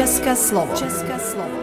České 0.00 0.36
slovo. 0.36 0.76
České 0.76 1.18
slovo. 1.18 1.56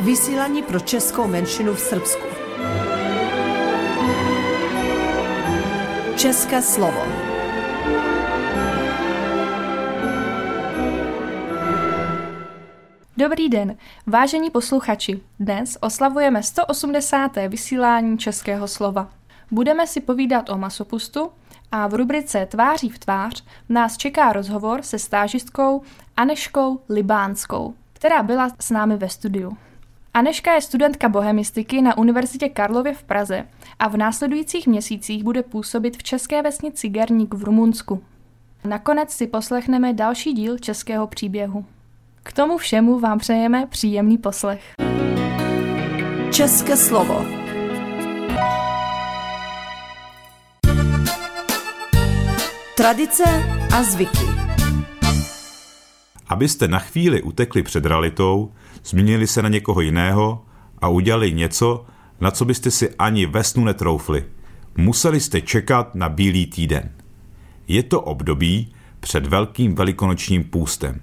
Vysílání 0.00 0.62
pro 0.62 0.80
českou 0.80 1.26
menšinu 1.26 1.74
v 1.74 1.80
Srbsku. 1.80 2.26
České 6.16 6.62
slovo. 6.62 7.02
Dobrý 13.16 13.48
den, 13.48 13.76
vážení 14.06 14.50
posluchači. 14.50 15.20
Dnes 15.40 15.78
oslavujeme 15.80 16.42
180. 16.42 17.30
vysílání 17.48 18.18
Českého 18.18 18.68
slova. 18.68 19.10
Budeme 19.50 19.86
si 19.86 20.00
povídat 20.00 20.50
o 20.50 20.58
masopustu 20.58 21.30
a 21.74 21.86
v 21.86 21.94
rubrice 21.94 22.46
Tváří 22.46 22.88
v 22.88 22.98
tvář 22.98 23.44
nás 23.68 23.96
čeká 23.96 24.32
rozhovor 24.32 24.82
se 24.82 24.98
stážistkou 24.98 25.82
Aneškou 26.16 26.80
Libánskou, 26.88 27.74
která 27.92 28.22
byla 28.22 28.50
s 28.60 28.70
námi 28.70 28.96
ve 28.96 29.08
studiu. 29.08 29.56
Aneška 30.14 30.54
je 30.54 30.60
studentka 30.60 31.08
bohemistiky 31.08 31.82
na 31.82 31.98
Univerzitě 31.98 32.48
Karlově 32.48 32.94
v 32.94 33.02
Praze 33.02 33.46
a 33.78 33.88
v 33.88 33.96
následujících 33.96 34.66
měsících 34.66 35.24
bude 35.24 35.42
působit 35.42 35.96
v 35.96 36.02
české 36.02 36.42
vesnici 36.42 36.88
Gerník 36.88 37.34
v 37.34 37.44
Rumunsku. 37.44 38.02
Nakonec 38.64 39.10
si 39.10 39.26
poslechneme 39.26 39.92
další 39.92 40.32
díl 40.32 40.58
českého 40.58 41.06
příběhu. 41.06 41.64
K 42.22 42.32
tomu 42.32 42.58
všemu 42.58 42.98
vám 42.98 43.18
přejeme 43.18 43.66
příjemný 43.66 44.18
poslech. 44.18 44.74
České 46.30 46.76
slovo. 46.76 47.43
Tradice 52.84 53.24
a 53.72 53.82
zvyky. 53.82 54.26
Abyste 56.26 56.68
na 56.68 56.78
chvíli 56.78 57.22
utekli 57.22 57.62
před 57.62 57.86
realitou, 57.86 58.52
změnili 58.84 59.26
se 59.26 59.42
na 59.42 59.48
někoho 59.48 59.80
jiného 59.80 60.44
a 60.78 60.88
udělali 60.88 61.32
něco, 61.32 61.86
na 62.20 62.30
co 62.30 62.44
byste 62.44 62.70
si 62.70 62.94
ani 62.98 63.26
ve 63.26 63.44
snu 63.44 63.64
netroufli. 63.64 64.24
Museli 64.76 65.20
jste 65.20 65.40
čekat 65.40 65.94
na 65.94 66.08
bílý 66.08 66.46
týden. 66.46 66.94
Je 67.68 67.82
to 67.82 68.00
období 68.00 68.74
před 69.00 69.26
velkým 69.26 69.74
velikonočním 69.74 70.44
půstem. 70.44 71.00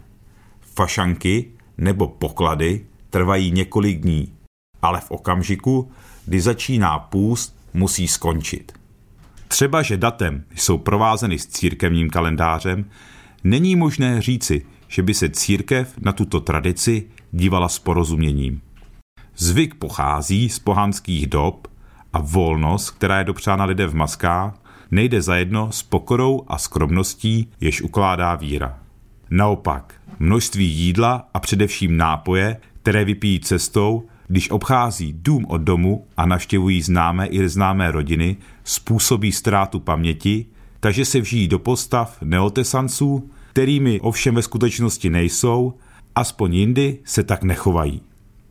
Fašanky 0.76 1.52
nebo 1.78 2.08
poklady 2.08 2.86
trvají 3.10 3.52
několik 3.52 4.00
dní, 4.00 4.34
ale 4.82 5.02
v 5.02 5.12
okamžiku, 5.12 5.92
kdy 6.26 6.42
začíná 6.42 7.00
půst, 7.00 7.56
musí 7.74 8.08
skončit. 8.08 8.81
Třeba, 9.52 9.82
že 9.82 9.98
datem 9.98 10.44
jsou 10.56 10.78
provázeny 10.78 11.40
s 11.40 11.48
církevním 11.48 12.10
kalendářem, 12.10 12.86
není 13.44 13.76
možné 13.76 14.22
říci, 14.22 14.66
že 14.88 15.04
by 15.04 15.14
se 15.14 15.30
církev 15.30 15.94
na 16.02 16.12
tuto 16.12 16.40
tradici 16.40 17.08
dívala 17.32 17.70
s 17.70 17.80
porozuměním. 17.80 18.62
Zvyk 19.38 19.76
pochází 19.76 20.50
z 20.50 20.60
pohanských 20.60 21.28
dob 21.28 21.68
a 22.14 22.20
volnost, 22.22 22.90
která 22.90 23.18
je 23.18 23.24
dopřána 23.24 23.66
lidé 23.66 23.88
v 23.88 23.96
maskách, 23.96 24.54
nejde 24.92 25.22
zajedno 25.22 25.72
s 25.72 25.84
pokorou 25.84 26.46
a 26.48 26.58
skromností, 26.58 27.52
jež 27.62 27.82
ukládá 27.82 28.36
víra. 28.36 28.80
Naopak, 29.30 29.94
množství 30.20 30.68
jídla 30.68 31.30
a 31.34 31.40
především 31.40 31.98
nápoje, 31.98 32.58
které 32.82 33.06
vypijí 33.06 33.40
cestou, 33.40 34.08
když 34.32 34.50
obchází 34.50 35.14
dům 35.14 35.46
od 35.50 35.58
domu 35.58 36.08
a 36.18 36.26
navštěvují 36.26 36.82
známé 36.82 37.28
i 37.28 37.50
známé 37.50 37.92
rodiny, 37.92 38.38
způsobí 38.64 39.32
ztrátu 39.32 39.80
paměti, 39.80 40.46
takže 40.80 41.06
se 41.06 41.22
vžijí 41.22 41.48
do 41.48 41.60
postav 41.60 42.18
neotesanců, 42.22 43.30
kterými 43.50 44.00
ovšem 44.00 44.36
ve 44.36 44.42
skutečnosti 44.42 45.10
nejsou, 45.10 45.74
aspoň 46.16 46.54
jindy 46.56 46.98
se 47.04 47.24
tak 47.24 47.44
nechovají. 47.44 48.02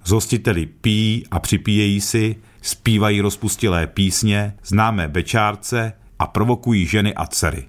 Zhostiteli 0.05 0.67
pijí 0.67 1.25
a 1.31 1.39
připíjejí 1.39 2.01
si, 2.01 2.37
zpívají 2.63 3.21
rozpustilé 3.21 3.87
písně, 3.87 4.55
známé 4.65 5.09
bečárce 5.09 5.93
a 6.19 6.27
provokují 6.27 6.87
ženy 6.87 7.15
a 7.15 7.27
dcery. 7.27 7.65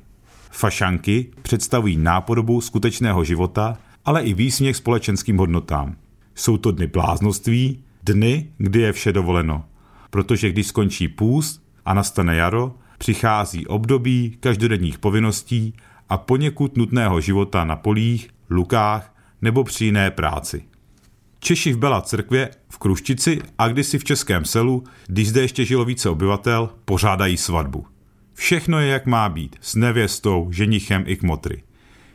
Fašanky 0.50 1.32
představují 1.42 1.98
nápodobu 1.98 2.62
skutečného 2.62 3.24
života, 3.24 3.78
ale 4.06 4.24
i 4.24 4.34
výsměch 4.34 4.76
společenským 4.76 5.38
hodnotám. 5.38 5.96
Jsou 6.36 6.58
to 6.58 6.72
dny 6.72 6.88
bláznoství, 6.88 7.84
dny, 8.04 8.50
kdy 8.58 8.80
je 8.80 8.92
vše 8.92 9.14
dovoleno. 9.14 9.66
Protože 10.10 10.50
když 10.50 10.68
skončí 10.68 11.08
půst 11.08 11.64
a 11.86 11.94
nastane 11.94 12.36
jaro, 12.36 12.76
přichází 12.98 13.68
období 13.68 14.38
každodenních 14.40 15.00
povinností 15.00 15.74
a 16.10 16.18
poněkud 16.18 16.78
nutného 16.78 17.22
života 17.22 17.66
na 17.66 17.76
polích, 17.76 18.30
lukách 18.50 19.16
nebo 19.42 19.64
při 19.64 19.86
jiné 19.86 20.12
práci. 20.12 20.64
Češi 21.40 21.74
v 21.74 21.78
Bela 21.78 22.02
Crkvě 22.02 22.50
v 22.70 22.78
Kruštici 22.78 23.42
a 23.58 23.68
kdysi 23.68 24.00
v 24.00 24.04
Českém 24.04 24.46
selu, 24.46 24.84
když 25.08 25.30
zde 25.30 25.42
ještě 25.42 25.66
žilo 25.66 25.86
více 25.86 26.10
obyvatel, 26.10 26.70
pořádají 26.86 27.38
svatbu. 27.38 27.86
Všechno 28.34 28.80
je 28.80 28.88
jak 28.88 29.06
má 29.06 29.30
být, 29.30 29.56
s 29.62 29.76
nevěstou, 29.76 30.52
ženichem 30.52 31.04
i 31.08 31.16
kmotry. 31.16 31.64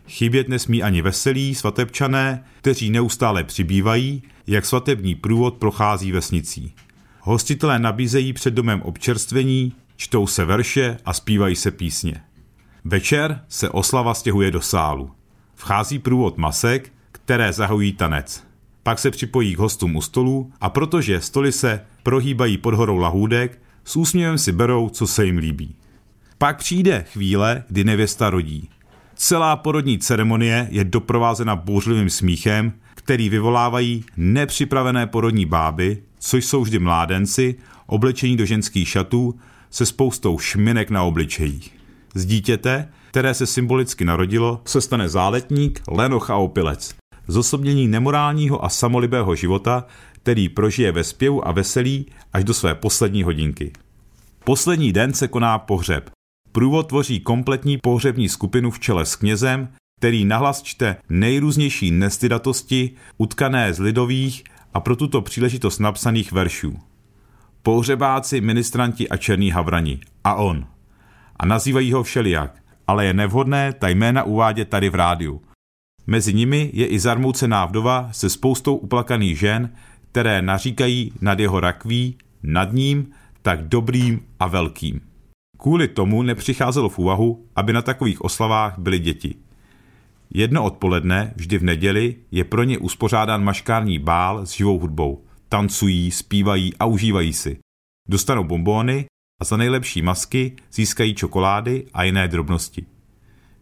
Chybět 0.09 0.49
nesmí 0.49 0.83
ani 0.83 1.03
veselí 1.03 1.55
svatebčané, 1.55 2.45
kteří 2.59 2.91
neustále 2.91 3.45
přibývají, 3.45 4.23
jak 4.47 4.67
svatební 4.67 5.15
průvod 5.15 5.55
prochází 5.55 6.13
vesnicí. 6.13 6.75
Hostitelé 7.21 7.79
nabízejí 7.79 8.33
před 8.33 8.55
domem 8.55 8.83
občerstvení, 8.83 9.73
čtou 9.97 10.27
se 10.27 10.45
verše 10.45 10.97
a 11.05 11.13
zpívají 11.13 11.57
se 11.57 11.71
písně. 11.71 12.23
Večer 12.85 13.41
se 13.49 13.69
oslava 13.69 14.15
stěhuje 14.15 14.51
do 14.51 14.61
sálu. 14.61 15.11
Vchází 15.55 15.99
průvod 15.99 16.39
masek, 16.39 16.93
které 17.13 17.53
zahojí 17.53 17.93
tanec. 17.93 18.45
Pak 18.83 18.99
se 18.99 19.11
připojí 19.11 19.55
k 19.55 19.59
hostům 19.59 19.97
u 19.97 20.03
stolu 20.03 20.53
a 20.61 20.71
protože 20.71 21.21
stoly 21.21 21.53
se 21.53 21.81
prohýbají 22.03 22.59
pod 22.59 22.75
horou 22.75 22.97
lahůdek, 22.97 23.63
s 23.85 23.97
úsměvem 23.97 24.39
si 24.39 24.53
berou, 24.53 24.89
co 24.89 25.07
se 25.07 25.27
jim 25.27 25.39
líbí. 25.39 25.75
Pak 26.39 26.59
přijde 26.59 27.05
chvíle, 27.13 27.65
kdy 27.69 27.85
nevěsta 27.85 28.31
rodí. 28.31 28.69
Celá 29.19 29.57
porodní 29.57 29.99
ceremonie 29.99 30.69
je 30.71 30.85
doprovázena 30.85 31.57
bouřlivým 31.57 32.11
smíchem, 32.11 32.73
který 32.95 33.29
vyvolávají 33.29 34.05
nepřipravené 34.17 35.07
porodní 35.07 35.47
báby, 35.47 36.03
což 36.19 36.45
jsou 36.45 36.63
vždy 36.63 36.79
mládenci, 36.79 37.55
oblečení 37.87 38.37
do 38.37 38.45
ženských 38.47 38.89
šatů 38.89 39.39
se 39.71 39.87
spoustou 39.87 40.39
šminek 40.39 40.91
na 40.91 41.03
obličejích. 41.03 41.77
Z 42.15 42.27
dítěte, 42.27 42.89
které 43.11 43.35
se 43.35 43.47
symbolicky 43.47 44.05
narodilo, 44.05 44.63
se 44.65 44.81
stane 44.81 45.09
záletník, 45.09 45.83
lenoch 45.89 46.31
a 46.31 46.37
opilec. 46.37 46.95
Zosobnění 47.29 47.89
nemorálního 47.89 48.65
a 48.65 48.69
samolibého 48.69 49.35
života, 49.35 49.85
který 50.13 50.49
prožije 50.49 50.93
ve 50.93 51.05
zpěvu 51.05 51.49
a 51.49 51.53
veselí 51.53 52.07
až 52.33 52.45
do 52.45 52.55
své 52.55 52.75
poslední 52.75 53.23
hodinky. 53.23 53.73
Poslední 54.45 54.93
den 54.93 55.13
se 55.13 55.29
koná 55.29 55.59
pohřeb. 55.59 56.16
Průvod 56.57 56.89
tvoří 56.89 57.21
kompletní 57.21 57.79
pohřební 57.79 58.29
skupinu 58.29 58.71
v 58.71 58.81
čele 58.81 59.07
s 59.07 59.17
knězem, 59.17 59.69
který 59.99 60.25
nahlas 60.25 60.63
čte 60.63 60.97
nejrůznější 61.09 61.91
nestydatosti, 61.91 62.91
utkané 63.19 63.75
z 63.75 63.79
lidových 63.79 64.45
a 64.75 64.81
pro 64.81 64.97
tuto 64.97 65.23
příležitost 65.23 65.79
napsaných 65.79 66.33
veršů. 66.33 66.79
Pohřebáci, 67.63 68.41
ministranti 68.41 69.09
a 69.09 69.17
černí 69.17 69.51
havrani. 69.51 70.01
A 70.25 70.35
on. 70.35 70.67
A 71.37 71.47
nazývají 71.47 71.93
ho 71.93 72.03
všelijak, 72.03 72.63
ale 72.87 73.07
je 73.07 73.15
nevhodné 73.15 73.73
ta 73.73 73.89
jména 73.89 74.23
uvádět 74.23 74.69
tady 74.69 74.89
v 74.89 74.95
rádiu. 74.95 75.43
Mezi 76.07 76.35
nimi 76.35 76.71
je 76.73 76.87
i 76.87 76.99
zarmoucená 76.99 77.67
vdova 77.67 78.09
se 78.13 78.31
spoustou 78.31 78.77
uplakaných 78.77 79.39
žen, 79.39 79.73
které 80.11 80.43
naříkají 80.43 81.13
nad 81.21 81.39
jeho 81.39 81.61
rakví, 81.61 82.19
nad 82.43 82.73
ním, 82.73 83.11
tak 83.43 83.69
dobrým 83.69 84.21
a 84.41 84.47
velkým. 84.47 85.16
Kvůli 85.57 85.89
tomu 85.89 86.23
nepřicházelo 86.23 86.89
v 86.89 86.99
úvahu, 86.99 87.47
aby 87.57 87.73
na 87.73 87.83
takových 87.83 88.25
oslavách 88.25 88.79
byly 88.79 88.99
děti. 88.99 89.35
Jedno 90.31 90.65
odpoledne, 90.65 91.33
vždy 91.37 91.59
v 91.59 91.63
neděli, 91.63 92.17
je 92.31 92.45
pro 92.45 92.63
ně 92.65 92.79
uspořádán 92.79 93.45
maškární 93.45 93.99
bál 93.99 94.47
s 94.47 94.51
živou 94.51 94.79
hudbou. 94.79 95.25
Tancují, 95.49 96.11
zpívají 96.11 96.75
a 96.79 96.85
užívají 96.85 97.33
si. 97.33 97.59
Dostanou 98.09 98.45
bombóny 98.45 99.07
a 99.41 99.45
za 99.45 99.57
nejlepší 99.57 100.03
masky 100.03 100.57
získají 100.73 101.15
čokolády 101.15 101.87
a 101.95 102.03
jiné 102.03 102.29
drobnosti. 102.29 102.87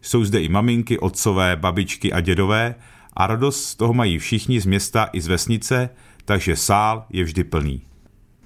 Jsou 0.01 0.23
zde 0.23 0.41
i 0.41 0.49
maminky, 0.49 0.99
otcové, 0.99 1.55
babičky 1.55 2.13
a 2.13 2.21
dědové 2.21 2.75
a 3.13 3.27
radost 3.27 3.65
z 3.65 3.75
toho 3.75 3.93
mají 3.93 4.17
všichni 4.17 4.61
z 4.61 4.65
města 4.65 5.09
i 5.13 5.21
z 5.21 5.27
vesnice, 5.27 5.89
takže 6.25 6.55
sál 6.55 7.05
je 7.09 7.23
vždy 7.23 7.43
plný. 7.43 7.81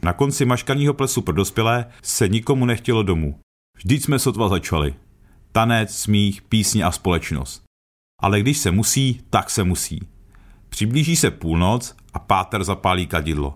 Na 0.03 0.13
konci 0.13 0.45
maškaního 0.45 0.93
plesu 0.93 1.21
pro 1.21 1.33
dospělé 1.33 1.85
se 2.03 2.27
nikomu 2.27 2.65
nechtělo 2.65 3.03
domů. 3.03 3.39
Vždyť 3.77 4.03
jsme 4.03 4.19
sotva 4.19 4.49
začali. 4.49 4.95
Tanec, 5.51 5.95
smích, 5.95 6.41
písně 6.41 6.83
a 6.83 6.91
společnost. 6.91 7.63
Ale 8.21 8.39
když 8.39 8.57
se 8.57 8.71
musí, 8.71 9.21
tak 9.29 9.49
se 9.49 9.63
musí. 9.63 10.07
Přiblíží 10.69 11.15
se 11.15 11.31
půlnoc 11.31 11.95
a 12.13 12.19
páter 12.19 12.63
zapálí 12.63 13.07
kadidlo. 13.07 13.55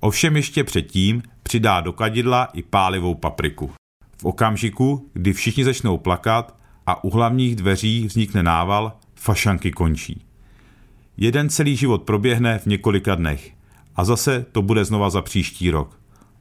Ovšem 0.00 0.36
ještě 0.36 0.64
předtím 0.64 1.22
přidá 1.42 1.80
do 1.80 1.92
kadidla 1.92 2.44
i 2.44 2.62
pálivou 2.62 3.14
papriku. 3.14 3.70
V 4.20 4.24
okamžiku, 4.24 5.10
kdy 5.12 5.32
všichni 5.32 5.64
začnou 5.64 5.98
plakat 5.98 6.60
a 6.86 7.04
u 7.04 7.10
hlavních 7.10 7.56
dveří 7.56 8.06
vznikne 8.06 8.42
nával, 8.42 8.98
fašanky 9.14 9.72
končí. 9.72 10.24
Jeden 11.16 11.48
celý 11.48 11.76
život 11.76 12.02
proběhne 12.02 12.58
v 12.58 12.66
několika 12.66 13.14
dnech 13.14 13.55
a 13.96 14.04
zase 14.04 14.46
to 14.52 14.62
bude 14.62 14.84
znova 14.84 15.10
za 15.10 15.22
příští 15.22 15.70
rok. 15.70 16.00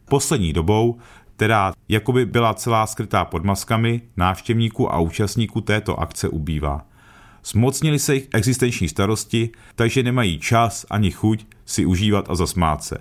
Poslední 0.10 0.54
dobou, 0.54 0.98
která 1.36 1.74
jakoby 1.90 2.26
byla 2.26 2.54
celá 2.54 2.88
skrytá 2.88 3.26
pod 3.26 3.44
maskami, 3.44 4.02
návštěvníků 4.18 4.94
a 4.94 5.00
účastníků 5.00 5.62
této 5.62 6.00
akce 6.00 6.30
ubývá. 6.30 6.86
Zmocnili 7.46 8.00
se 8.00 8.16
jich 8.16 8.28
existenční 8.34 8.90
starosti, 8.90 9.50
takže 9.76 10.04
nemají 10.04 10.40
čas 10.40 10.86
ani 10.90 11.12
chuť 11.12 11.46
si 11.66 11.86
užívat 11.86 12.26
a 12.30 12.36
zasmát 12.36 12.84
se. 12.84 12.98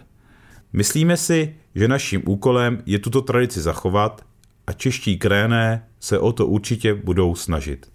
Myslíme 0.72 1.16
si, 1.16 1.54
že 1.74 1.88
naším 1.88 2.22
úkolem 2.26 2.82
je 2.86 2.98
tuto 2.98 3.22
tradici 3.22 3.60
zachovat 3.60 4.26
a 4.66 4.72
čeští 4.72 5.18
kréné 5.18 5.86
se 6.00 6.18
o 6.18 6.32
to 6.32 6.46
určitě 6.46 6.94
budou 6.94 7.34
snažit. 7.34 7.93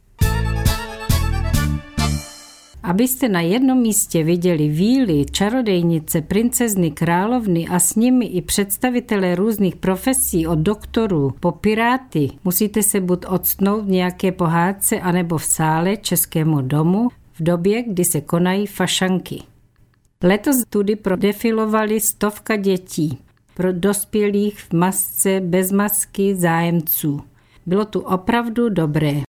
Abyste 2.90 3.30
na 3.30 3.42
jednom 3.42 3.78
místě 3.78 4.24
viděli 4.24 4.70
víly, 4.70 5.26
čarodejnice, 5.32 6.22
princezny, 6.22 6.92
královny 6.92 7.68
a 7.68 7.80
s 7.80 7.96
nimi 7.96 8.26
i 8.26 8.42
představitelé 8.42 9.36
různých 9.36 9.76
profesí 9.76 10.48
od 10.48 10.60
doktorů 10.60 11.32
po 11.40 11.52
piráty, 11.52 12.30
musíte 12.44 12.84
se 12.84 13.02
buď 13.02 13.26
odstnout 13.26 13.86
v 13.86 13.90
nějaké 13.90 14.32
pohádce 14.32 15.00
anebo 15.00 15.38
v 15.38 15.46
sále 15.46 15.98
Českému 15.98 16.62
domu 16.62 17.10
v 17.34 17.44
době, 17.44 17.84
kdy 17.84 18.06
se 18.06 18.22
konají 18.22 18.68
fašanky. 18.68 19.44
Letos 20.24 20.64
tudy 20.70 20.96
prodefilovali 20.96 22.00
stovka 22.00 22.56
dětí, 22.56 23.18
pro 23.54 23.74
dospělých 23.74 24.60
v 24.60 24.74
masce, 24.74 25.42
bez 25.46 25.72
masky, 25.72 26.36
zájemců. 26.36 27.22
Bylo 27.66 27.86
tu 27.86 28.00
opravdu 28.00 28.70
dobré. 28.70 29.29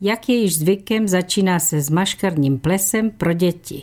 Jak 0.00 0.28
je 0.28 0.36
již 0.36 0.58
zvykem, 0.58 1.08
začíná 1.08 1.58
se 1.58 1.80
s 1.80 1.90
maškarním 1.90 2.58
plesem 2.58 3.10
pro 3.10 3.32
děti. 3.32 3.82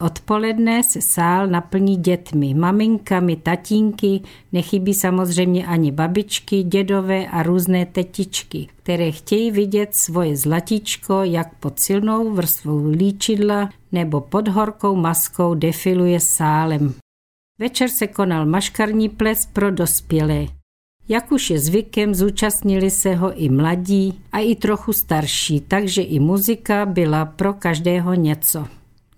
Odpoledne 0.00 0.82
se 0.82 1.00
sál 1.00 1.46
naplní 1.46 1.96
dětmi, 1.96 2.54
maminkami, 2.54 3.36
tatínky, 3.36 4.20
nechybí 4.52 4.94
samozřejmě 4.94 5.66
ani 5.66 5.92
babičky, 5.92 6.62
dědové 6.62 7.26
a 7.26 7.42
různé 7.42 7.86
tetičky, 7.86 8.68
které 8.76 9.12
chtějí 9.12 9.50
vidět 9.50 9.94
svoje 9.94 10.36
zlatičko, 10.36 11.22
jak 11.22 11.54
pod 11.54 11.78
silnou 11.80 12.34
vrstvou 12.34 12.90
líčidla 12.90 13.70
nebo 13.92 14.20
pod 14.20 14.48
horkou 14.48 14.96
maskou 14.96 15.54
defiluje 15.54 16.20
sálem. 16.20 16.94
Večer 17.58 17.88
se 17.88 18.06
konal 18.06 18.46
maškarní 18.46 19.08
ples 19.08 19.46
pro 19.46 19.70
dospělé. 19.70 20.46
Jak 21.08 21.32
už 21.32 21.50
je 21.50 21.58
zvykem, 21.58 22.14
zúčastnili 22.14 22.90
se 22.90 23.14
ho 23.14 23.32
i 23.34 23.48
mladí 23.48 24.20
a 24.32 24.38
i 24.38 24.54
trochu 24.54 24.92
starší, 24.92 25.60
takže 25.60 26.02
i 26.02 26.18
muzika 26.18 26.86
byla 26.86 27.24
pro 27.24 27.52
každého 27.54 28.14
něco. 28.14 28.66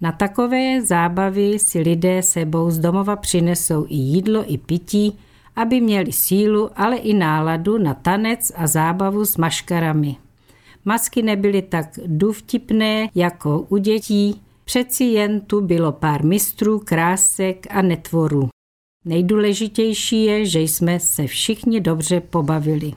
Na 0.01 0.13
takové 0.13 0.83
zábavy 0.83 1.59
si 1.59 1.79
lidé 1.79 2.23
sebou 2.23 2.71
z 2.71 2.79
domova 2.79 3.17
přinesou 3.17 3.87
i 3.89 3.95
jídlo, 3.95 4.45
i 4.53 4.59
pití, 4.59 5.19
aby 5.57 5.81
měli 5.81 6.13
sílu, 6.13 6.71
ale 6.77 6.97
i 6.97 7.15
náladu 7.15 7.79
na 7.79 7.95
tanec 7.95 8.53
a 8.57 8.67
zábavu 8.67 9.25
s 9.25 9.37
maškarami. 9.37 10.17
Masky 10.85 11.23
nebyly 11.23 11.63
tak 11.63 11.87
důvtipné 12.07 13.09
jako 13.15 13.67
u 13.69 13.77
dětí, 13.77 14.43
přeci 14.65 15.05
jen 15.05 15.41
tu 15.41 15.61
bylo 15.61 15.93
pár 15.93 16.25
mistrů, 16.25 16.79
krásek 16.85 17.67
a 17.71 17.83
netvorů. 17.83 18.49
Nejdůležitější 19.07 20.25
je, 20.25 20.47
že 20.47 20.61
jsme 20.61 21.01
se 21.01 21.27
všichni 21.27 21.81
dobře 21.81 22.21
pobavili. 22.21 22.93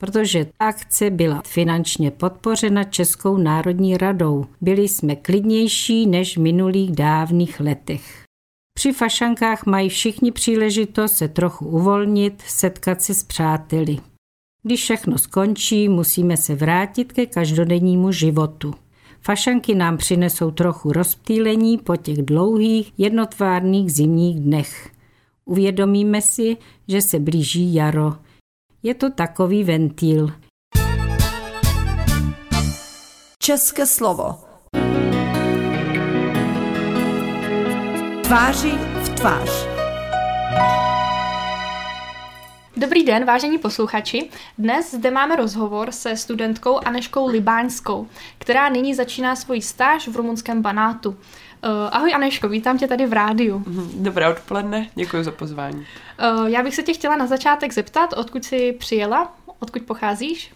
Protože 0.00 0.46
akce 0.58 1.10
byla 1.10 1.42
finančně 1.46 2.10
podpořena 2.10 2.84
Českou 2.84 3.36
národní 3.36 3.96
radou. 3.96 4.46
Byli 4.60 4.88
jsme 4.88 5.16
klidnější 5.16 6.06
než 6.06 6.36
v 6.36 6.40
minulých 6.40 6.90
dávných 6.90 7.60
letech. 7.60 8.24
Při 8.74 8.92
fašankách 8.92 9.66
mají 9.66 9.88
všichni 9.88 10.32
příležitost 10.32 11.12
se 11.12 11.28
trochu 11.28 11.66
uvolnit, 11.66 12.42
setkat 12.46 13.02
se 13.02 13.14
s 13.14 13.24
přáteli. 13.24 13.98
Když 14.62 14.82
všechno 14.82 15.18
skončí, 15.18 15.88
musíme 15.88 16.36
se 16.36 16.54
vrátit 16.54 17.12
ke 17.12 17.26
každodennímu 17.26 18.12
životu. 18.12 18.74
Fašanky 19.20 19.74
nám 19.74 19.96
přinesou 19.96 20.50
trochu 20.50 20.92
rozptýlení 20.92 21.78
po 21.78 21.96
těch 21.96 22.22
dlouhých, 22.22 22.92
jednotvárných 22.98 23.92
zimních 23.92 24.40
dnech. 24.40 24.95
Uvědomíme 25.48 26.22
si, 26.22 26.56
že 26.88 27.02
se 27.02 27.18
blíží 27.18 27.74
jaro. 27.74 28.12
Je 28.82 28.94
to 28.94 29.10
takový 29.10 29.64
ventil. 29.64 30.32
České 33.38 33.86
slovo. 33.86 34.34
Tváři 38.22 38.70
v 39.02 39.08
tvář. 39.08 39.66
Dobrý 42.76 43.04
den, 43.04 43.24
vážení 43.24 43.58
posluchači. 43.58 44.30
Dnes 44.58 44.94
zde 44.94 45.10
máme 45.10 45.36
rozhovor 45.36 45.92
se 45.92 46.16
studentkou 46.16 46.78
Aneškou 46.84 47.26
Libáňskou, 47.26 48.08
která 48.38 48.68
nyní 48.68 48.94
začíná 48.94 49.36
svoji 49.36 49.62
stáž 49.62 50.08
v 50.08 50.16
rumunském 50.16 50.62
Banátu. 50.62 51.16
Uh, 51.64 51.70
ahoj 51.92 52.14
Aneško, 52.14 52.48
vítám 52.48 52.78
tě 52.78 52.88
tady 52.88 53.06
v 53.06 53.12
rádiu. 53.12 53.58
Mhm, 53.66 54.04
dobré 54.04 54.28
odpoledne, 54.28 54.90
děkuji 54.94 55.24
za 55.24 55.30
pozvání. 55.30 55.86
Uh, 56.38 56.46
já 56.46 56.62
bych 56.62 56.74
se 56.74 56.82
tě 56.82 56.92
chtěla 56.92 57.16
na 57.16 57.26
začátek 57.26 57.72
zeptat, 57.72 58.12
odkud 58.12 58.44
jsi 58.44 58.72
přijela, 58.72 59.36
odkud 59.58 59.82
pocházíš? 59.82 60.52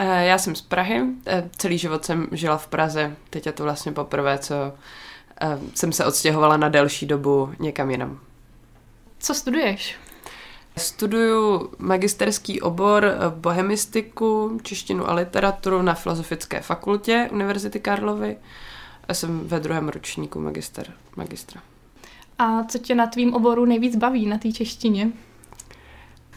Uh, 0.00 0.06
já 0.06 0.38
jsem 0.38 0.54
z 0.54 0.62
Prahy, 0.62 1.02
uh, 1.02 1.12
celý 1.56 1.78
život 1.78 2.04
jsem 2.04 2.26
žila 2.32 2.56
v 2.56 2.66
Praze, 2.66 3.16
teď 3.30 3.46
je 3.46 3.52
to 3.52 3.62
vlastně 3.62 3.92
poprvé, 3.92 4.38
co 4.38 4.54
uh, 4.54 5.62
jsem 5.74 5.92
se 5.92 6.04
odstěhovala 6.04 6.56
na 6.56 6.68
delší 6.68 7.06
dobu 7.06 7.52
někam 7.58 7.90
jinam. 7.90 8.18
Co 9.18 9.34
studuješ? 9.34 9.96
Studuju 10.76 11.70
magisterský 11.78 12.60
obor 12.60 13.14
bohemistiku, 13.28 14.60
češtinu 14.62 15.10
a 15.10 15.14
literaturu 15.14 15.82
na 15.82 15.94
Filozofické 15.94 16.60
fakultě 16.60 17.28
Univerzity 17.32 17.80
Karlovy. 17.80 18.36
A 19.08 19.14
jsem 19.14 19.40
ve 19.40 19.60
druhém 19.60 19.88
ročníku 19.88 20.40
magister, 20.40 20.92
magistra. 21.16 21.60
A 22.38 22.64
co 22.64 22.78
tě 22.78 22.94
na 22.94 23.06
tvým 23.06 23.34
oboru 23.34 23.64
nejvíc 23.64 23.96
baví 23.96 24.26
na 24.26 24.38
té 24.38 24.52
češtině? 24.52 25.12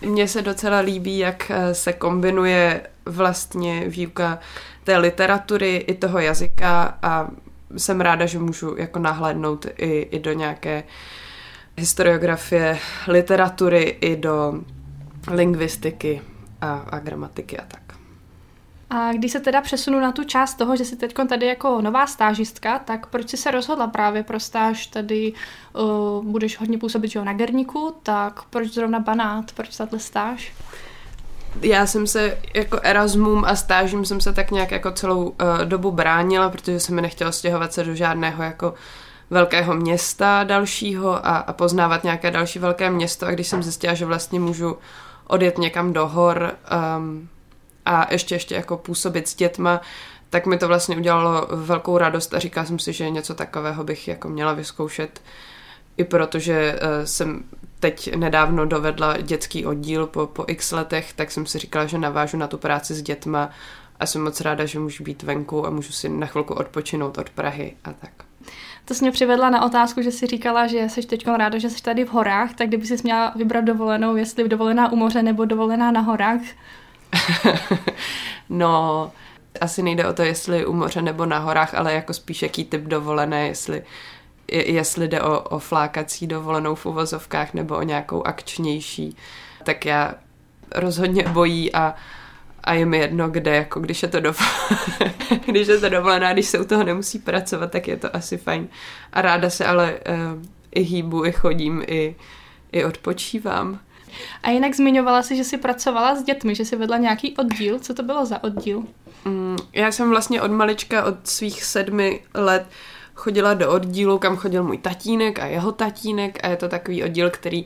Mně 0.02 0.28
se 0.28 0.42
docela 0.42 0.80
líbí, 0.80 1.18
jak 1.18 1.52
eh, 1.52 1.74
se 1.74 1.94
kombinuje 1.94 2.88
vlastně 3.06 3.90
výuka 3.90 4.40
té 4.84 4.98
literatury 4.98 5.76
i 5.76 5.94
toho 5.94 6.20
jazyka 6.20 6.98
a 7.02 7.30
jsem 7.78 8.02
ráda, 8.02 8.26
že 8.26 8.40
můžu 8.40 8.76
jako 8.78 9.00
nahlédnout 9.00 9.66
i, 9.78 10.00
i 10.02 10.20
do 10.20 10.34
nějaké 10.34 10.84
historiografie 11.78 12.80
literatury, 13.08 13.98
i 14.02 14.16
do 14.16 14.54
lingvistiky 15.32 16.22
a, 16.62 16.74
a 16.74 17.00
gramatiky 17.00 17.58
a 17.58 17.66
tak. 17.66 17.87
A 18.90 19.14
když 19.14 19.32
se 19.32 19.40
teda 19.40 19.62
přesunu 19.62 20.00
na 20.00 20.12
tu 20.12 20.24
část 20.24 20.56
toho, 20.56 20.76
že 20.76 20.86
jsi 20.86 20.96
teď 20.96 21.14
tady 21.30 21.46
jako 21.46 21.82
nová 21.82 22.08
stážistka, 22.08 22.80
tak 22.80 23.06
proč 23.08 23.30
jsi 23.30 23.38
se 23.38 23.52
rozhodla 23.52 23.88
právě 23.88 24.24
pro 24.24 24.40
stáž 24.40 24.88
tady, 24.88 25.34
uh, 25.74 26.26
budeš 26.26 26.60
hodně 26.60 26.78
působit 26.78 27.12
že 27.12 27.26
na 27.26 27.34
Gerníku, 27.34 27.96
tak 28.04 28.44
proč 28.44 28.74
zrovna 28.74 29.00
Banát, 29.00 29.52
proč 29.52 29.78
tato 29.78 30.00
stáž? 30.00 30.54
Já 31.62 31.86
jsem 31.86 32.08
se 32.08 32.38
jako 32.54 32.80
Erasmum 32.84 33.46
a 33.46 33.56
stážím 33.56 34.06
jsem 34.06 34.22
se 34.22 34.34
tak 34.34 34.52
nějak 34.52 34.72
jako 34.72 34.92
celou 34.92 35.24
uh, 35.30 35.36
dobu 35.66 35.92
bránila, 35.92 36.50
protože 36.50 36.80
jsem 36.80 36.96
mi 36.96 37.02
nechtěla 37.02 37.32
stěhovat 37.32 37.74
se 37.74 37.84
do 37.84 37.96
žádného 37.96 38.44
jako 38.44 38.74
velkého 39.30 39.74
města 39.74 40.44
dalšího 40.44 41.28
a, 41.28 41.38
a 41.38 41.54
poznávat 41.54 42.04
nějaké 42.04 42.32
další 42.32 42.60
velké 42.60 42.90
město 42.90 43.26
a 43.26 43.32
když 43.32 43.48
jsem 43.48 43.64
zjistila, 43.64 43.94
že 43.94 44.06
vlastně 44.06 44.40
můžu 44.40 44.78
odjet 45.28 45.58
někam 45.58 45.94
do 45.94 46.08
hor, 46.08 46.54
um, 46.98 47.30
a 47.88 48.14
ještě 48.14 48.36
ještě 48.36 48.56
jako 48.56 48.78
působit 48.78 49.28
s 49.28 49.36
dětma, 49.36 49.82
tak 50.30 50.46
mi 50.46 50.58
to 50.58 50.68
vlastně 50.68 50.98
udělalo 50.98 51.48
velkou 51.52 51.98
radost 51.98 52.34
a 52.34 52.40
říkala 52.40 52.66
jsem 52.66 52.80
si, 52.80 52.94
že 52.94 53.10
něco 53.10 53.34
takového 53.34 53.84
bych 53.84 54.08
jako 54.08 54.30
měla 54.30 54.54
vyzkoušet 54.54 55.22
i 55.98 56.04
protože 56.04 56.74
uh, 56.74 57.06
jsem 57.06 57.44
teď 57.80 58.16
nedávno 58.16 58.66
dovedla 58.66 59.18
dětský 59.18 59.66
oddíl 59.66 60.08
po, 60.08 60.28
po 60.28 60.46
x 60.48 60.72
letech, 60.72 61.14
tak 61.14 61.32
jsem 61.32 61.46
si 61.46 61.60
říkala, 61.60 61.86
že 61.86 61.98
navážu 61.98 62.38
na 62.38 62.48
tu 62.48 62.58
práci 62.58 62.94
s 62.94 63.02
dětma 63.02 63.50
a 64.00 64.06
jsem 64.06 64.24
moc 64.24 64.42
ráda, 64.42 64.66
že 64.66 64.80
můžu 64.80 65.04
být 65.04 65.24
venku 65.24 65.68
a 65.68 65.70
můžu 65.70 65.92
si 65.92 66.10
na 66.10 66.28
chvilku 66.28 66.54
odpočinout 66.54 67.18
od 67.18 67.30
Prahy 67.30 67.76
a 67.84 67.94
tak. 67.94 68.12
To 68.86 68.94
jsi 68.94 69.04
mě 69.04 69.12
přivedla 69.12 69.50
na 69.50 69.66
otázku, 69.66 70.02
že 70.02 70.12
jsi 70.12 70.28
říkala, 70.28 70.68
že 70.68 70.90
jsi 70.90 71.02
teď 71.02 71.28
ráda, 71.28 71.58
že 71.58 71.70
jsi 71.70 71.84
tady 71.84 72.06
v 72.06 72.10
horách, 72.10 72.54
tak 72.54 72.68
kdyby 72.68 72.86
jsi 72.86 72.98
měla 73.04 73.34
vybrat 73.36 73.64
dovolenou, 73.64 74.16
jestli 74.16 74.50
dovolená 74.50 74.92
u 74.92 74.96
moře 74.96 75.24
nebo 75.24 75.46
dovolená 75.46 75.92
na 75.92 76.02
horách, 76.02 76.42
no, 78.50 79.12
asi 79.62 79.84
nejde 79.84 80.08
o 80.08 80.14
to, 80.14 80.22
jestli 80.22 80.66
u 80.66 80.74
moře 80.74 81.02
nebo 81.02 81.26
na 81.26 81.40
horách, 81.40 81.76
ale 81.76 81.94
jako 81.94 82.14
spíš 82.14 82.42
jaký 82.42 82.66
typ 82.66 82.82
dovolené, 82.82 83.48
jestli, 83.48 83.84
jestli 84.48 85.08
jde 85.08 85.22
o, 85.22 85.40
o 85.40 85.60
flákací 85.60 86.28
dovolenou 86.28 86.76
v 86.76 86.86
uvozovkách 86.86 87.54
nebo 87.54 87.76
o 87.78 87.82
nějakou 87.82 88.28
akčnější, 88.28 89.18
tak 89.64 89.86
já 89.86 90.14
rozhodně 90.76 91.24
bojí 91.24 91.74
a, 91.74 91.96
a 92.64 92.74
je 92.74 92.86
mi 92.86 92.98
jedno, 92.98 93.30
kde, 93.30 93.56
jako 93.56 93.80
když 93.80 94.04
je 94.04 94.10
to 94.10 94.20
dovolená, 94.20 94.84
když 95.46 95.68
je 95.68 95.78
to 95.78 95.90
dovolená, 95.90 96.34
když 96.34 96.46
se 96.46 96.60
u 96.60 96.66
toho 96.66 96.84
nemusí 96.84 97.20
pracovat, 97.20 97.72
tak 97.72 97.88
je 97.88 97.98
to 97.98 98.16
asi 98.16 98.38
fajn. 98.38 98.68
A 99.14 99.22
ráda 99.22 99.50
se 99.50 99.66
ale 99.66 99.94
uh, 99.94 100.44
i 100.72 100.82
hýbu, 100.82 101.26
i 101.26 101.32
chodím, 101.32 101.84
i, 101.88 102.16
i 102.72 102.86
odpočívám. 102.86 103.80
A 104.44 104.50
jinak 104.50 104.76
zmiňovala 104.76 105.24
si, 105.24 105.36
že 105.36 105.44
jsi 105.44 105.58
pracovala 105.58 106.16
s 106.16 106.24
dětmi, 106.24 106.56
že 106.56 106.66
jsi 106.66 106.76
vedla 106.76 106.98
nějaký 106.98 107.36
oddíl. 107.38 107.80
Co 107.80 107.94
to 107.94 108.04
bylo 108.04 108.26
za 108.26 108.44
oddíl? 108.44 108.84
Mm, 109.26 109.58
já 109.74 109.92
jsem 109.92 110.10
vlastně 110.10 110.42
od 110.42 110.52
malička, 110.52 111.04
od 111.04 111.28
svých 111.28 111.64
sedmi 111.64 112.22
let 112.34 112.66
chodila 113.16 113.54
do 113.54 113.72
oddílu, 113.72 114.20
kam 114.20 114.38
chodil 114.38 114.64
můj 114.64 114.78
tatínek 114.78 115.40
a 115.40 115.46
jeho 115.46 115.72
tatínek 115.72 116.40
a 116.44 116.48
je 116.48 116.56
to 116.56 116.70
takový 116.70 117.04
oddíl, 117.04 117.30
který 117.30 117.66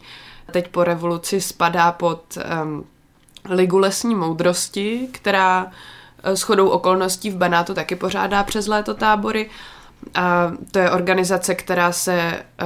teď 0.52 0.68
po 0.68 0.84
revoluci 0.84 1.42
spadá 1.42 1.92
pod 1.92 2.38
um, 2.64 2.86
Ligu 3.50 3.78
lesní 3.78 4.16
moudrosti, 4.16 5.08
která 5.12 5.72
eh, 6.24 6.36
s 6.36 6.42
chodou 6.42 6.70
okolností 6.70 7.30
v 7.30 7.38
Banátu 7.38 7.74
taky 7.74 7.96
pořádá 7.96 8.44
přes 8.44 8.68
léto 8.68 8.94
tábory. 8.94 9.50
A 10.16 10.52
to 10.72 10.80
je 10.80 10.92
organizace, 10.92 11.56
která 11.56 11.92
se, 11.92 12.44
eh, 12.60 12.66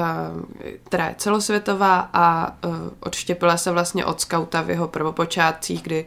která 0.84 1.08
je 1.08 1.15
celosvětová 1.18 2.10
a 2.13 2.48
eh, 2.48 2.68
odštěpila 3.00 3.58
se 3.58 3.72
vlastně 3.72 4.06
od 4.06 4.22
skauta 4.22 4.62
v 4.62 4.70
jeho 4.70 4.88
prvopočátcích, 4.88 5.82
kdy 5.82 6.06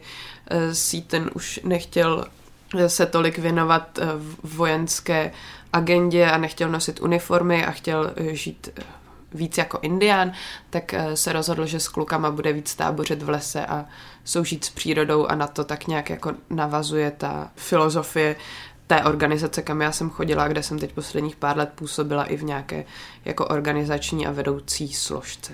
si 0.73 1.01
ten 1.01 1.29
už 1.33 1.59
nechtěl 1.63 2.25
se 2.87 3.05
tolik 3.05 3.37
věnovat 3.37 3.99
vojenské 4.43 5.31
agendě 5.73 6.31
a 6.31 6.37
nechtěl 6.37 6.69
nosit 6.69 7.01
uniformy 7.01 7.65
a 7.65 7.71
chtěl 7.71 8.13
žít 8.31 8.69
víc 9.33 9.57
jako 9.57 9.79
indián, 9.81 10.31
tak 10.69 10.95
se 11.13 11.33
rozhodl, 11.33 11.65
že 11.65 11.79
s 11.79 11.87
klukama 11.87 12.31
bude 12.31 12.53
víc 12.53 12.75
tábořit 12.75 13.23
v 13.23 13.29
lese 13.29 13.65
a 13.65 13.85
soužít 14.23 14.65
s 14.65 14.69
přírodou 14.69 15.25
a 15.27 15.35
na 15.35 15.47
to 15.47 15.63
tak 15.63 15.87
nějak 15.87 16.09
jako 16.09 16.33
navazuje 16.49 17.11
ta 17.11 17.51
filozofie 17.55 18.35
té 18.89 19.03
organizace, 19.03 19.61
kam 19.61 19.81
já 19.81 19.91
jsem 19.91 20.09
chodila, 20.09 20.47
kde 20.47 20.63
jsem 20.63 20.79
teď 20.79 20.93
posledních 20.93 21.35
pár 21.35 21.57
let 21.57 21.69
působila 21.75 22.23
i 22.23 22.37
v 22.37 22.43
nějaké 22.43 22.85
jako 23.25 23.47
organizační 23.47 24.27
a 24.27 24.31
vedoucí 24.31 24.93
složce. 24.93 25.53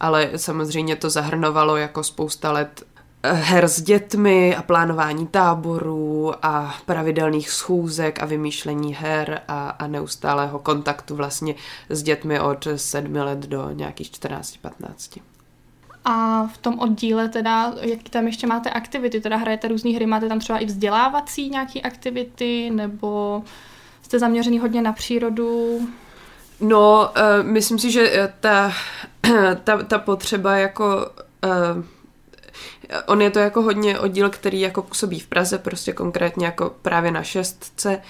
Ale 0.00 0.30
samozřejmě 0.36 0.96
to 0.96 1.10
zahrnovalo 1.10 1.76
jako 1.76 2.04
spousta 2.04 2.52
let 2.52 2.82
eh, 3.22 3.32
her 3.32 3.68
s 3.68 3.82
dětmi 3.82 4.56
a 4.56 4.62
plánování 4.62 5.26
táborů 5.26 6.32
a 6.42 6.74
pravidelných 6.86 7.50
schůzek 7.50 8.22
a 8.22 8.26
vymýšlení 8.26 8.94
her 8.94 9.40
a, 9.48 9.68
a 9.70 9.86
neustálého 9.86 10.58
kontaktu 10.58 11.16
vlastně 11.16 11.54
s 11.88 12.02
dětmi 12.02 12.40
od 12.40 12.68
sedmi 12.76 13.20
let 13.22 13.38
do 13.38 13.70
nějakých 13.70 14.10
14-15. 14.10 15.20
A 16.04 16.46
v 16.46 16.58
tom 16.58 16.78
oddíle 16.78 17.28
teda, 17.28 17.74
jaký 17.80 18.10
tam 18.10 18.26
ještě 18.26 18.46
máte 18.46 18.70
aktivity, 18.70 19.20
teda 19.20 19.36
hrajete 19.36 19.68
různé 19.68 19.90
hry, 19.90 20.06
máte 20.06 20.28
tam 20.28 20.38
třeba 20.38 20.58
i 20.58 20.64
vzdělávací 20.64 21.50
nějaké 21.50 21.80
aktivity, 21.80 22.70
nebo 22.70 23.42
jste 24.02 24.18
zaměřený 24.18 24.58
hodně 24.58 24.82
na 24.82 24.92
přírodu? 24.92 25.80
No, 26.60 27.10
uh, 27.10 27.46
myslím 27.46 27.78
si, 27.78 27.90
že 27.90 28.10
eh, 28.12 28.32
ta, 28.40 28.72
ta, 29.64 29.82
ta 29.82 29.98
potřeba 29.98 30.56
jako... 30.56 31.10
Uh, 31.76 31.84
on 33.06 33.22
je 33.22 33.30
to 33.30 33.38
jako 33.38 33.62
hodně 33.62 33.98
oddíl, 33.98 34.30
který 34.30 34.60
jako 34.60 34.82
působí 34.82 35.20
v 35.20 35.26
Praze, 35.26 35.58
prostě 35.58 35.92
konkrétně 35.92 36.46
jako 36.46 36.74
právě 36.82 37.10
na 37.10 37.22
šestce, 37.22 38.02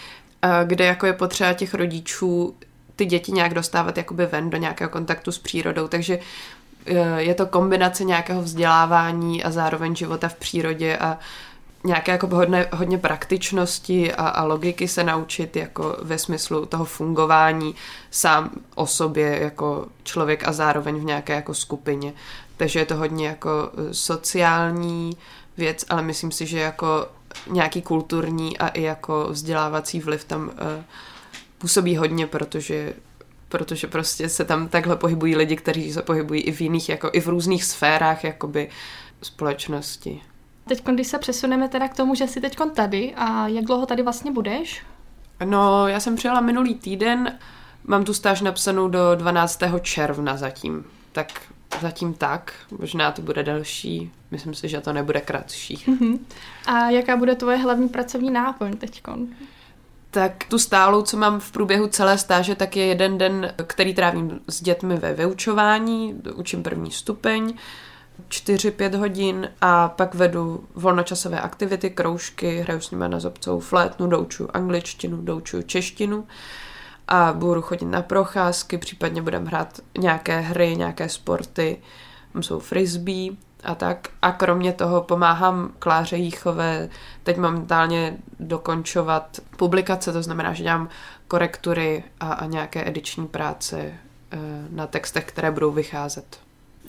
kde 0.65 0.85
jako 0.85 1.07
je 1.07 1.13
potřeba 1.13 1.53
těch 1.53 1.75
rodičů 1.75 2.55
ty 2.99 3.07
děti 3.07 3.33
nějak 3.33 3.55
dostávat 3.55 3.97
jakoby 3.97 4.27
ven 4.27 4.51
do 4.51 4.57
nějakého 4.57 4.91
kontaktu 4.91 5.33
s 5.33 5.39
přírodou, 5.39 5.89
takže 5.89 6.19
je 7.17 7.35
to 7.35 7.47
kombinace 7.47 8.05
nějakého 8.05 8.43
vzdělávání 8.43 9.45
a 9.45 9.51
zároveň 9.51 9.97
života 9.97 10.29
v 10.29 10.35
přírodě 10.35 10.99
a 10.99 11.19
nějaké 11.85 12.13
jako 12.13 12.27
hodně, 12.27 12.69
hodně 12.73 12.99
praktičnosti 12.99 14.13
a, 14.13 14.29
a 14.29 14.45
logiky 14.45 14.89
se 14.89 15.05
naučit 15.05 15.57
jako 15.57 15.97
ve 16.03 16.19
smyslu 16.19 16.67
toho 16.67 16.85
fungování 16.85 17.75
sám 18.11 18.51
o 18.75 18.87
sobě 18.87 19.39
jako 19.43 19.87
člověk 20.03 20.49
a 20.49 20.53
zároveň 20.53 21.01
v 21.01 21.05
nějaké 21.05 21.35
jako 21.35 21.55
skupině. 21.55 22.13
Takže 22.57 22.79
je 22.79 22.87
to 22.87 22.97
hodně 22.97 23.27
jako 23.27 23.71
eh, 23.73 23.95
sociální 23.95 25.17
věc, 25.57 25.85
ale 25.89 26.03
myslím 26.03 26.33
si, 26.33 26.47
že 26.47 26.59
jako 26.59 27.07
nějaký 27.51 27.83
kulturní 27.83 28.59
a 28.59 28.69
i 28.69 28.83
jako 28.83 29.27
vzdělávací 29.31 30.01
vliv 30.01 30.25
tam 30.25 30.47
uh, 30.47 30.53
působí 31.59 31.97
hodně, 31.97 32.27
protože 32.27 32.95
protože 33.49 33.87
prostě 33.87 34.29
se 34.29 34.45
tam 34.45 34.69
takhle 34.69 34.97
pohybují 34.97 35.37
lidi, 35.37 35.57
kteří 35.57 35.93
se 35.93 36.03
pohybují 36.03 36.41
i 36.41 36.53
v 36.53 36.61
jiných, 36.61 36.89
jako 36.89 37.11
i 37.13 37.21
v 37.21 37.29
různých 37.29 37.65
sférách 37.65 38.25
jakoby 38.25 38.71
společnosti. 39.23 40.21
Teď, 40.69 40.85
když 40.85 41.07
se 41.07 41.19
přesuneme 41.19 41.69
teda 41.69 41.89
k 41.89 41.97
tomu, 41.97 42.15
že 42.15 42.27
jsi 42.27 42.41
teď 42.41 42.57
tady 42.75 43.15
a 43.17 43.49
jak 43.49 43.65
dlouho 43.65 43.87
tady 43.87 44.03
vlastně 44.03 44.33
budeš? 44.33 44.83
No, 45.45 45.89
já 45.89 46.01
jsem 46.01 46.17
přijela 46.17 46.41
minulý 46.41 46.75
týden, 46.75 47.39
mám 47.85 48.05
tu 48.05 48.15
stáž 48.15 48.41
napsanou 48.41 48.89
do 48.89 49.15
12. 49.15 49.61
června 49.81 50.37
zatím, 50.37 50.85
tak 51.13 51.43
zatím 51.81 52.15
tak, 52.15 52.53
možná 52.79 53.13
to 53.13 53.23
bude 53.23 53.43
delší, 53.43 54.13
myslím 54.31 54.55
si, 54.55 54.69
že 54.69 54.81
to 54.81 54.93
nebude 54.93 55.21
kratší. 55.21 55.85
A 56.67 56.91
jaká 56.91 57.17
bude 57.17 57.35
tvoje 57.35 57.57
hlavní 57.57 57.89
pracovní 57.89 58.31
náplň 58.31 58.77
teďkon? 58.77 59.29
Tak 60.11 60.45
tu 60.49 60.59
stálou, 60.59 61.03
co 61.03 61.17
mám 61.17 61.41
v 61.41 61.53
průběhu 61.53 61.87
celé 61.87 62.19
stáže, 62.19 62.55
tak 62.55 62.77
je 62.77 62.87
jeden 62.87 63.19
den, 63.19 63.55
který 63.67 63.95
trávím 63.95 64.41
s 64.49 64.63
dětmi 64.63 64.97
ve 64.97 65.15
vyučování, 65.15 66.23
učím 66.35 66.63
první 66.63 66.91
stupeň, 66.91 67.55
4-5 68.29 68.97
hodin 68.97 69.51
a 69.61 69.89
pak 69.89 70.15
vedu 70.15 70.65
volnočasové 70.75 71.41
aktivity, 71.41 71.91
kroužky, 71.91 72.61
hraju 72.61 72.81
s 72.81 72.91
nimi 72.91 73.05
na 73.09 73.21
zobcou 73.21 73.61
flétnu, 73.61 74.07
doučuju 74.07 74.51
angličtinu, 74.53 75.23
doučuju 75.23 75.63
češtinu 75.63 76.27
a 77.09 77.33
budu 77.33 77.63
chodit 77.63 77.87
na 77.87 78.03
procházky, 78.03 78.79
případně 78.79 79.23
budem 79.23 79.47
hrát 79.47 79.81
nějaké 79.99 80.41
hry, 80.41 80.77
nějaké 80.77 81.09
sporty, 81.09 81.83
jsou 82.41 82.59
frisbee 82.59 83.31
a 83.65 83.75
tak. 83.75 84.09
A 84.23 84.33
kromě 84.33 84.73
toho 84.73 85.03
pomáhám 85.03 85.73
Kláře 85.79 86.17
Jíchové 86.17 86.89
teď 87.23 87.37
momentálně 87.37 88.17
dokončovat 88.41 89.41
publikace, 89.57 90.13
to 90.13 90.23
znamená, 90.23 90.53
že 90.53 90.63
dělám 90.63 90.89
korektury 91.29 92.05
a, 92.21 92.33
a 92.33 92.47
nějaké 92.47 92.89
ediční 92.89 93.27
práce 93.27 93.79
e, 93.81 93.95
na 94.71 94.87
textech, 94.87 95.25
které 95.25 95.51
budou 95.51 95.73
vycházet. 95.73 96.41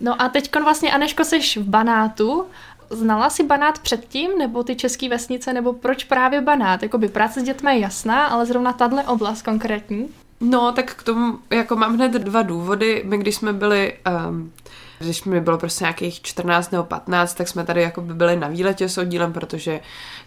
No 0.02 0.22
a 0.22 0.30
teď 0.30 0.56
vlastně, 0.64 0.92
Aneško, 0.92 1.26
jsi 1.26 1.40
v 1.40 1.58
Banátu. 1.58 2.46
Znala 2.90 3.30
jsi 3.30 3.44
Banát 3.44 3.80
předtím, 3.80 4.38
nebo 4.38 4.64
ty 4.64 4.76
české 4.76 5.10
vesnice, 5.10 5.54
nebo 5.54 5.74
proč 5.74 6.04
právě 6.04 6.42
Banát? 6.42 6.84
Jakoby 6.84 7.08
práce 7.08 7.40
s 7.40 7.44
dětmi 7.44 7.72
je 7.72 7.80
jasná, 7.80 8.28
ale 8.28 8.46
zrovna 8.46 8.74
tahle 8.74 9.04
oblast 9.04 9.42
konkrétní? 9.42 10.10
No, 10.40 10.72
tak 10.72 10.96
k 10.96 11.04
tomu 11.04 11.40
jako 11.50 11.76
mám 11.76 11.96
hned 11.96 12.12
dva 12.12 12.42
důvody. 12.42 13.04
My, 13.06 13.18
když 13.18 13.36
jsme 13.36 13.54
byli 13.54 13.98
um, 14.30 14.52
když 15.00 15.24
mi 15.24 15.41
bylo 15.41 15.58
prostě 15.58 15.84
nějakých 15.84 16.22
14 16.22 16.72
nebo 16.72 16.84
15, 16.84 17.34
tak 17.34 17.48
jsme 17.48 17.65
tady 17.65 17.82
jako 17.82 18.01
by 18.01 18.13
byli 18.13 18.36
na 18.36 18.48
výletě 18.48 18.89
s 18.89 18.98
oddílem, 18.98 19.34
protože 19.34 19.79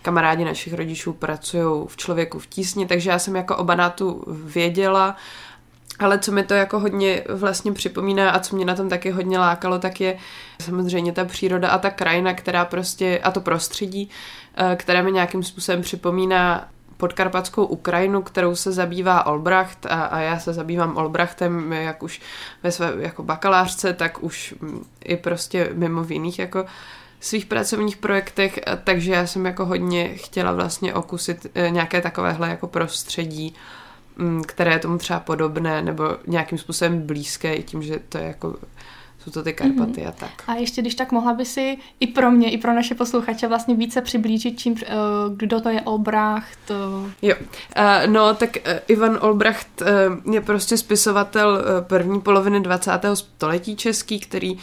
kamarádi 0.03 0.45
našich 0.45 0.75
rodičů 0.75 1.13
pracují 1.13 1.87
v 1.89 1.97
člověku 1.97 2.39
v 2.39 2.47
tísni, 2.47 2.87
takže 2.87 3.11
já 3.11 3.19
jsem 3.19 3.37
jako 3.37 3.57
o 3.57 3.65
banátu 3.65 4.25
věděla, 4.27 5.17
ale 5.99 6.19
co 6.19 6.33
mi 6.33 6.43
to 6.43 6.55
jako 6.55 6.79
hodně 6.79 7.25
vlastně 7.29 7.73
připomíná 7.73 8.31
a 8.31 8.39
co 8.39 8.57
mě 8.57 8.65
na 8.65 8.75
tom 8.75 8.89
taky 8.89 9.11
hodně 9.11 9.39
lákalo, 9.39 9.79
tak 9.79 10.01
je 10.01 10.19
samozřejmě 10.61 11.13
ta 11.13 11.25
příroda 11.25 11.69
a 11.69 11.79
ta 11.79 11.91
krajina, 11.91 12.35
která 12.35 12.65
prostě, 12.65 13.19
a 13.19 13.31
to 13.31 13.41
prostředí, 13.41 14.11
eh, 14.57 14.77
které 14.77 15.03
mi 15.03 15.13
nějakým 15.13 15.43
způsobem 15.43 15.83
připomíná 15.83 16.69
podkarpatskou 17.03 17.65
Ukrajinu, 17.65 18.23
kterou 18.23 18.57
se 18.57 18.73
zabývá 18.73 19.27
Olbracht 19.27 19.87
a, 19.87 20.05
a 20.05 20.19
já 20.21 20.39
se 20.39 20.53
zabývám 20.53 20.97
Olbrachtem 20.97 21.73
jak 21.73 22.03
už 22.03 22.21
ve 22.63 22.73
své 22.73 22.93
jako 22.99 23.23
bakalářce, 23.23 23.93
tak 23.93 24.23
už 24.23 24.55
i 25.05 25.17
prostě 25.17 25.71
mimo 25.73 26.05
v 26.05 26.13
jiných 26.13 26.39
jako 26.39 26.65
svých 27.21 27.47
pracovních 27.47 27.97
projektech, 27.97 28.61
takže 28.85 29.13
já 29.13 29.27
jsem 29.27 29.47
jako 29.47 29.67
hodně 29.67 30.09
chtěla 30.15 30.53
vlastně 30.53 30.95
okusit 30.95 31.47
eh, 31.55 31.71
nějaké 31.71 32.01
takovéhle 32.01 32.49
jako 32.49 32.67
prostředí, 32.67 33.55
mm, 34.17 34.43
které 34.45 34.73
je 34.73 34.79
tomu 34.79 34.99
třeba 34.99 35.21
podobné 35.21 35.83
nebo 35.83 36.17
nějakým 36.27 36.59
způsobem 36.59 37.07
blízké 37.07 37.55
i 37.55 37.63
tím, 37.63 37.83
že 37.83 37.99
to 38.09 38.19
je 38.19 38.25
jako 38.25 38.57
jsou 39.25 39.31
to 39.31 39.43
ty 39.43 39.53
Karpaty 39.53 40.01
mm-hmm. 40.01 40.09
a 40.09 40.13
tak. 40.13 40.31
A 40.47 40.55
ještě 40.55 40.81
když 40.81 40.95
tak 40.95 41.13
mohla 41.13 41.35
by 41.35 41.45
si 41.45 41.79
i 42.01 42.07
pro 42.07 42.31
mě, 42.31 42.51
i 42.51 42.59
pro 42.59 42.75
naše 42.75 42.95
posluchače 42.95 43.49
vlastně 43.49 43.75
více 43.75 44.01
přiblížit, 44.01 44.59
čím, 44.59 44.73
uh, 44.73 44.79
kdo 45.37 45.61
to 45.61 45.69
je 45.69 45.81
Olbracht. 45.81 46.71
Uh... 46.71 47.11
Jo, 47.23 47.35
uh, 47.37 48.13
no 48.13 48.35
tak 48.35 48.57
Ivan 48.89 49.19
Olbracht 49.21 49.83
je 50.33 50.41
prostě 50.41 50.77
spisovatel 50.77 51.65
první 51.81 52.21
poloviny 52.21 52.61
20. 52.61 52.91
století 53.15 53.77
český, 53.77 54.21
který 54.21 54.59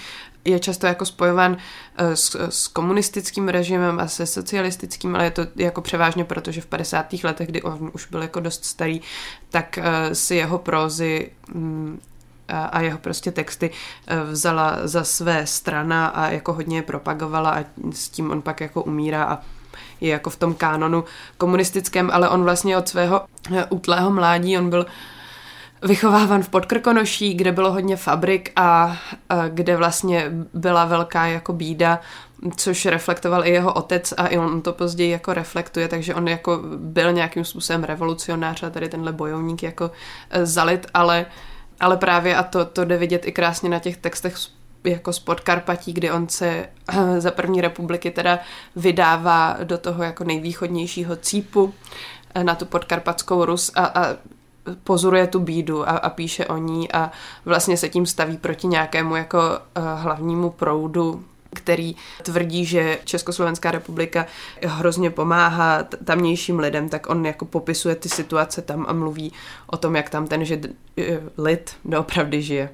je 0.45 0.59
často 0.59 0.87
jako 0.87 1.05
spojován 1.05 1.57
s, 1.97 2.35
s 2.49 2.67
komunistickým 2.67 3.47
režimem 3.47 3.99
a 3.99 4.07
se 4.07 4.25
socialistickým, 4.25 5.15
ale 5.15 5.23
je 5.23 5.31
to 5.31 5.41
jako 5.55 5.81
převážně 5.81 6.23
proto, 6.23 6.51
že 6.51 6.61
v 6.61 6.65
50. 6.65 7.13
letech, 7.23 7.47
kdy 7.47 7.61
on 7.61 7.91
už 7.93 8.05
byl 8.05 8.21
jako 8.21 8.39
dost 8.39 8.65
starý, 8.65 9.01
tak 9.49 9.79
si 10.13 10.35
jeho 10.35 10.57
prózy 10.57 11.31
mm, 11.53 11.99
a 12.49 12.81
jeho 12.81 12.97
prostě 12.97 13.31
texty 13.31 13.71
eh, 14.07 14.23
vzala 14.23 14.77
za 14.83 15.03
své 15.03 15.47
strana 15.47 16.07
a 16.07 16.29
jako 16.29 16.53
hodně 16.53 16.77
je 16.77 16.81
propagovala 16.81 17.49
a 17.49 17.63
s 17.91 18.09
tím 18.09 18.31
on 18.31 18.41
pak 18.41 18.61
jako 18.61 18.83
umírá 18.83 19.23
a 19.23 19.37
je 20.01 20.09
jako 20.09 20.29
v 20.29 20.35
tom 20.35 20.53
kánonu 20.53 21.03
komunistickém, 21.37 22.09
ale 22.13 22.29
on 22.29 22.43
vlastně 22.43 22.77
od 22.77 22.89
svého 22.89 23.21
eh, 23.55 23.65
útlého 23.69 24.11
mládí, 24.11 24.57
on 24.57 24.69
byl 24.69 24.85
vychováván 25.81 26.43
v 26.43 26.49
Podkrkonoší, 26.49 27.33
kde 27.33 27.51
bylo 27.51 27.71
hodně 27.71 27.95
fabrik 27.95 28.51
a, 28.55 28.97
a 29.29 29.47
kde 29.47 29.77
vlastně 29.77 30.31
byla 30.53 30.85
velká 30.85 31.25
jako 31.25 31.53
bída, 31.53 31.99
což 32.55 32.85
reflektoval 32.85 33.45
i 33.45 33.49
jeho 33.49 33.73
otec 33.73 34.13
a 34.17 34.27
i 34.27 34.37
on 34.37 34.61
to 34.61 34.73
později 34.73 35.11
jako 35.11 35.33
reflektuje, 35.33 35.87
takže 35.87 36.15
on 36.15 36.27
jako 36.27 36.59
byl 36.77 37.11
nějakým 37.11 37.45
způsobem 37.45 37.83
revolucionář 37.83 38.63
a 38.63 38.69
tady 38.69 38.89
tenhle 38.89 39.11
bojovník 39.11 39.63
jako 39.63 39.91
e, 40.29 40.45
zalit, 40.45 40.87
ale, 40.93 41.25
ale 41.79 41.97
právě 41.97 42.35
a 42.35 42.43
to, 42.43 42.65
to 42.65 42.85
jde 42.85 42.97
vidět 42.97 43.27
i 43.27 43.31
krásně 43.31 43.69
na 43.69 43.79
těch 43.79 43.97
textech 43.97 44.35
jako 44.83 45.13
z 45.13 45.19
Podkarpatí, 45.19 45.93
kdy 45.93 46.11
on 46.11 46.29
se 46.29 46.47
e, 46.47 47.21
za 47.21 47.31
první 47.31 47.61
republiky 47.61 48.11
teda 48.11 48.39
vydává 48.75 49.57
do 49.63 49.77
toho 49.77 50.03
jako 50.03 50.23
nejvýchodnějšího 50.23 51.15
cípu 51.15 51.73
e, 52.35 52.43
na 52.43 52.55
tu 52.55 52.65
podkarpatskou 52.65 53.45
Rus 53.45 53.71
a, 53.75 53.85
a 53.85 54.15
pozoruje 54.83 55.27
tu 55.27 55.39
bídu 55.39 55.89
a, 55.89 55.91
a 55.91 56.09
píše 56.09 56.45
o 56.45 56.57
ní 56.57 56.91
a 56.91 57.11
vlastně 57.45 57.77
se 57.77 57.89
tím 57.89 58.05
staví 58.05 58.37
proti 58.37 58.67
nějakému 58.67 59.15
jako 59.15 59.37
uh, 59.39 59.83
hlavnímu 60.01 60.49
proudu 60.49 61.23
který 61.59 61.95
tvrdí, 62.23 62.65
že 62.65 62.99
Československá 63.05 63.71
republika 63.71 64.25
hrozně 64.65 65.09
pomáhá 65.09 65.83
tamnějším 65.83 66.59
lidem, 66.59 66.89
tak 66.89 67.09
on 67.09 67.25
jako 67.25 67.45
popisuje 67.45 67.95
ty 67.95 68.09
situace 68.09 68.61
tam 68.61 68.85
a 68.87 68.93
mluví 68.93 69.31
o 69.67 69.77
tom, 69.77 69.95
jak 69.95 70.09
tam 70.09 70.27
ten 70.27 70.45
že 70.45 70.59
eh, 70.97 71.19
lid 71.37 71.75
doopravdy 71.85 72.41
žije. 72.41 72.69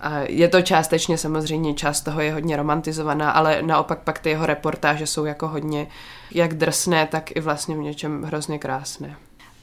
A 0.00 0.18
je 0.18 0.48
to 0.48 0.62
částečně 0.62 1.18
samozřejmě, 1.18 1.74
část 1.74 2.00
toho 2.00 2.20
je 2.20 2.32
hodně 2.32 2.56
romantizovaná, 2.56 3.30
ale 3.30 3.62
naopak 3.62 3.98
pak 3.98 4.18
ty 4.18 4.30
jeho 4.30 4.46
reportáže 4.46 5.06
jsou 5.06 5.24
jako 5.24 5.48
hodně 5.48 5.86
jak 6.30 6.54
drsné, 6.54 7.06
tak 7.06 7.36
i 7.36 7.40
vlastně 7.40 7.76
v 7.76 7.78
něčem 7.78 8.22
hrozně 8.22 8.58
krásné. 8.58 9.16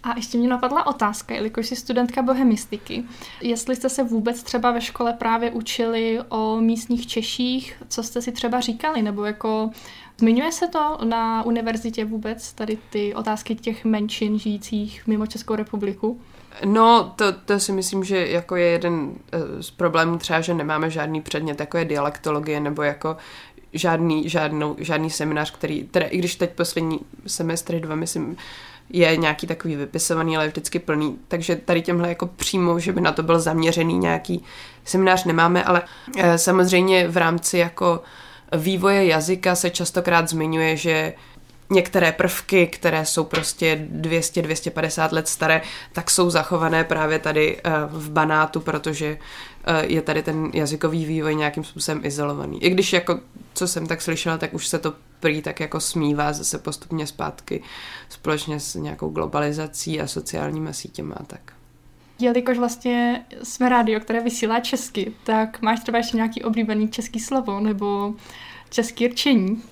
A 0.03 0.15
ještě 0.15 0.37
mě 0.37 0.49
napadla 0.49 0.87
otázka, 0.87 1.35
jelikož 1.35 1.67
jsi 1.67 1.75
studentka 1.75 2.21
bohemistiky, 2.21 3.03
jestli 3.41 3.75
jste 3.75 3.89
se 3.89 4.03
vůbec 4.03 4.43
třeba 4.43 4.71
ve 4.71 4.81
škole 4.81 5.13
právě 5.13 5.51
učili 5.51 6.19
o 6.29 6.61
místních 6.61 7.07
Češích, 7.07 7.83
co 7.87 8.03
jste 8.03 8.21
si 8.21 8.31
třeba 8.31 8.59
říkali, 8.59 9.01
nebo 9.01 9.25
jako 9.25 9.69
zmiňuje 10.17 10.51
se 10.51 10.67
to 10.67 10.97
na 11.03 11.43
univerzitě 11.43 12.05
vůbec, 12.05 12.53
tady 12.53 12.77
ty 12.89 13.13
otázky 13.15 13.55
těch 13.55 13.85
menšin 13.85 14.39
žijících 14.39 15.07
mimo 15.07 15.27
Českou 15.27 15.55
republiku? 15.55 16.21
No, 16.65 17.13
to, 17.15 17.31
to 17.31 17.59
si 17.59 17.71
myslím, 17.71 18.03
že 18.03 18.27
jako 18.27 18.55
je 18.55 18.65
jeden 18.65 19.11
eh, 19.31 19.63
z 19.63 19.71
problémů 19.71 20.17
třeba, 20.17 20.41
že 20.41 20.53
nemáme 20.53 20.89
žádný 20.89 21.21
předmět, 21.21 21.59
jako 21.59 21.77
je 21.77 21.85
dialektologie, 21.85 22.59
nebo 22.59 22.81
jako 22.81 23.17
žádný, 23.73 24.29
žádnou, 24.29 24.75
žádný 24.79 25.09
seminář, 25.09 25.51
který, 25.51 25.83
teda 25.83 26.05
i 26.05 26.17
když 26.17 26.35
teď 26.35 26.49
poslední 26.49 26.99
semestry 27.27 27.79
dva, 27.79 27.95
myslím, 27.95 28.37
je 28.89 29.17
nějaký 29.17 29.47
takový 29.47 29.75
vypisovaný, 29.75 30.37
ale 30.37 30.47
vždycky 30.47 30.79
plný. 30.79 31.17
Takže 31.27 31.55
tady 31.55 31.81
těmhle 31.81 32.09
jako 32.09 32.27
přímo, 32.27 32.79
že 32.79 32.93
by 32.93 33.01
na 33.01 33.11
to 33.11 33.23
byl 33.23 33.39
zaměřený 33.39 33.97
nějaký 33.97 34.43
seminář 34.85 35.25
nemáme, 35.25 35.63
ale 35.63 35.81
eh, 36.17 36.37
samozřejmě 36.37 37.07
v 37.07 37.17
rámci 37.17 37.57
jako 37.57 38.01
vývoje 38.57 39.05
jazyka 39.05 39.55
se 39.55 39.69
častokrát 39.69 40.29
zmiňuje, 40.29 40.77
že 40.77 41.13
některé 41.69 42.11
prvky, 42.11 42.67
které 42.67 43.05
jsou 43.05 43.23
prostě 43.23 43.87
200-250 43.91 45.13
let 45.13 45.27
staré, 45.27 45.61
tak 45.93 46.11
jsou 46.11 46.29
zachované 46.29 46.83
právě 46.83 47.19
tady 47.19 47.57
eh, 47.57 47.71
v 47.87 48.09
Banátu, 48.11 48.59
protože 48.59 49.17
eh, 49.65 49.85
je 49.85 50.01
tady 50.01 50.23
ten 50.23 50.51
jazykový 50.53 51.05
vývoj 51.05 51.35
nějakým 51.35 51.63
způsobem 51.63 52.05
izolovaný. 52.05 52.63
I 52.63 52.69
když 52.69 52.93
jako, 52.93 53.19
co 53.53 53.67
jsem 53.67 53.87
tak 53.87 54.01
slyšela, 54.01 54.37
tak 54.37 54.53
už 54.53 54.67
se 54.67 54.79
to 54.79 54.93
prý 55.19 55.41
tak 55.41 55.59
jako 55.59 55.79
smívá 55.79 56.33
zase 56.33 56.57
postupně 56.57 57.07
zpátky 57.07 57.63
společně 58.09 58.59
s 58.59 58.75
nějakou 58.75 59.09
globalizací 59.09 60.01
a 60.01 60.07
sociálními 60.07 60.73
sítěmi 60.73 61.13
a 61.17 61.23
tak. 61.23 61.53
Jelikož 62.19 62.57
vlastně 62.57 63.25
jsme 63.43 63.69
rádio, 63.69 63.99
které 63.99 64.19
vysílá 64.23 64.59
česky, 64.59 65.13
tak 65.23 65.61
máš 65.61 65.79
třeba 65.79 65.97
ještě 65.97 66.17
nějaký 66.17 66.43
oblíbený 66.43 66.89
český 66.89 67.19
slovo 67.19 67.59
nebo 67.59 68.13
český 68.69 69.07
rčení? 69.07 69.63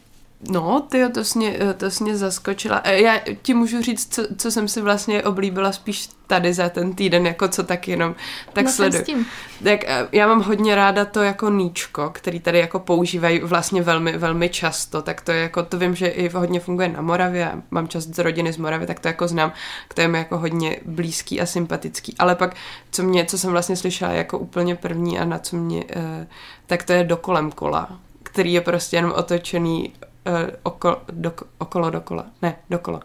No, 0.42 0.82
ty 0.90 1.10
to 1.10 1.22
mě, 1.36 1.60
to 1.78 1.86
mě 2.00 2.18
zaskočila. 2.18 2.82
E, 2.84 3.02
já 3.02 3.20
ti 3.42 3.54
můžu 3.54 3.82
říct, 3.82 4.14
co, 4.14 4.24
co 4.38 4.52
jsem 4.52 4.68
si 4.68 4.82
vlastně 4.82 5.24
oblíbila 5.24 5.72
spíš 5.72 6.10
tady 6.28 6.54
za 6.54 6.70
ten 6.70 6.94
týden, 6.94 7.26
jako 7.28 7.48
co 7.48 7.64
tak 7.64 7.88
jenom 7.88 8.16
tak 8.54 8.66
no, 8.66 8.72
sleduju. 8.72 9.26
Tak 9.64 9.84
e, 9.84 10.08
já 10.12 10.28
mám 10.28 10.42
hodně 10.42 10.76
ráda 10.76 11.06
to 11.06 11.24
jako 11.24 11.50
níčko, 11.50 12.10
který 12.10 12.40
tady 12.40 12.60
jako 12.60 12.80
používají 12.80 13.40
vlastně 13.40 13.82
velmi, 13.82 14.18
velmi 14.18 14.50
často, 14.50 15.02
tak 15.02 15.22
to 15.22 15.32
je 15.32 15.42
jako, 15.42 15.64
to 15.64 15.78
vím, 15.78 15.96
že 15.96 16.08
i 16.08 16.30
hodně 16.30 16.60
funguje 16.60 16.88
na 16.88 17.02
Moravě, 17.02 17.52
mám 17.72 17.88
čas 17.88 18.04
z 18.04 18.20
rodiny 18.20 18.54
z 18.54 18.58
Moravy, 18.58 18.88
tak 18.88 19.00
to 19.00 19.08
jako 19.08 19.28
znám, 19.28 19.52
to 19.94 20.02
je 20.02 20.08
mi 20.08 20.18
jako 20.18 20.38
hodně 20.38 20.80
blízký 20.86 21.42
a 21.42 21.46
sympatický, 21.46 22.16
ale 22.20 22.36
pak, 22.36 22.56
co 22.92 23.04
mě, 23.04 23.26
co 23.26 23.38
jsem 23.38 23.52
vlastně 23.52 23.76
slyšela 23.76 24.12
jako 24.12 24.38
úplně 24.40 24.76
první 24.76 25.20
a 25.20 25.26
na 25.26 25.40
co 25.40 25.56
mě, 25.56 25.84
eh, 25.90 26.28
tak 26.68 26.84
to 26.84 26.94
je 26.94 27.04
dokolem 27.04 27.52
kola, 27.52 28.00
který 28.24 28.54
je 28.54 28.62
prostě 28.62 28.98
jenom 28.98 29.12
otočený 29.16 29.94
uh, 30.28 30.50
oko, 30.64 31.02
do, 31.12 31.34
okolo 31.58 31.90
dokola. 31.90 32.26
Ne, 32.42 32.56
dokola. 32.70 33.00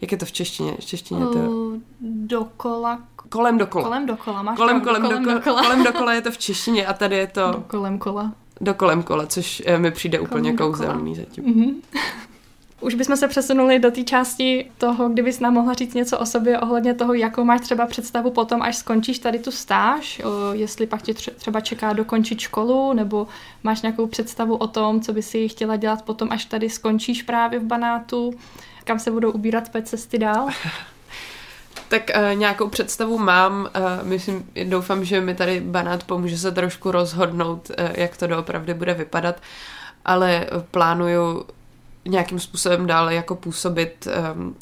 Jak 0.00 0.12
je 0.12 0.18
to 0.18 0.26
v 0.26 0.32
češtině? 0.32 0.76
V 0.80 0.84
češtině 0.84 1.20
to... 1.20 1.38
Uh, 1.38 1.76
dokola. 2.00 3.00
Kolem 3.28 3.58
dokola. 3.58 3.84
Kolem 3.84 4.06
dokola. 4.06 4.42
Máš 4.42 4.56
kolem, 4.56 4.80
kolem, 4.80 5.02
kolem, 5.02 5.18
dokola, 5.18 5.34
dokola. 5.34 5.62
kolem 5.62 5.84
dokola 5.92 6.14
je 6.14 6.20
to 6.20 6.30
v 6.30 6.38
češtině 6.38 6.86
a 6.86 6.92
tady 6.92 7.16
je 7.16 7.26
to... 7.26 7.52
Dokolem 7.52 7.98
kola. 7.98 8.32
Dokolem 8.60 9.02
kola, 9.02 9.26
což 9.26 9.62
eh, 9.66 9.78
mi 9.78 9.90
přijde 9.90 10.18
kolem 10.18 10.30
úplně 10.30 10.52
kouzelný 10.52 11.14
zatím. 11.14 11.44
Mm-hmm. 11.44 12.00
Už 12.80 12.94
bychom 12.94 13.16
se 13.16 13.28
přesunuli 13.28 13.78
do 13.78 13.90
té 13.90 14.04
části 14.04 14.70
toho, 14.78 15.08
kdybys 15.08 15.40
nám 15.40 15.54
mohla 15.54 15.74
říct 15.74 15.94
něco 15.94 16.18
o 16.18 16.26
sobě 16.26 16.60
ohledně 16.60 16.94
toho, 16.94 17.14
jakou 17.14 17.44
máš 17.44 17.60
třeba 17.60 17.86
představu 17.86 18.30
potom, 18.30 18.62
až 18.62 18.76
skončíš 18.76 19.18
tady 19.18 19.38
tu 19.38 19.50
stáž, 19.50 20.22
jestli 20.52 20.86
pak 20.86 21.02
tě 21.02 21.14
třeba 21.14 21.60
čeká 21.60 21.92
dokončit 21.92 22.40
školu, 22.40 22.92
nebo 22.92 23.26
máš 23.62 23.82
nějakou 23.82 24.06
představu 24.06 24.56
o 24.56 24.66
tom, 24.66 25.00
co 25.00 25.12
by 25.12 25.22
si 25.22 25.48
chtěla 25.48 25.76
dělat 25.76 26.02
potom, 26.02 26.28
až 26.32 26.44
tady 26.44 26.70
skončíš 26.70 27.22
právě 27.22 27.58
v 27.58 27.64
Banátu, 27.64 28.34
kam 28.84 28.98
se 28.98 29.10
budou 29.10 29.30
ubírat 29.30 29.68
tvé 29.68 29.82
cesty 29.82 30.18
dál? 30.18 30.48
Tak 31.88 32.10
uh, 32.16 32.38
nějakou 32.38 32.68
představu 32.68 33.18
mám, 33.18 33.68
uh, 33.76 34.08
myslím, 34.08 34.50
doufám, 34.64 35.04
že 35.04 35.20
mi 35.20 35.34
tady 35.34 35.60
Banát 35.60 36.04
pomůže 36.04 36.38
se 36.38 36.52
trošku 36.52 36.90
rozhodnout, 36.90 37.70
uh, 37.70 37.86
jak 37.94 38.16
to 38.16 38.26
doopravdy 38.26 38.74
bude 38.74 38.94
vypadat, 38.94 39.36
ale 40.04 40.46
plánuju 40.70 41.44
nějakým 42.06 42.40
způsobem 42.40 42.86
dál 42.86 43.10
jako 43.10 43.36
působit 43.36 44.08
um, 44.34 44.56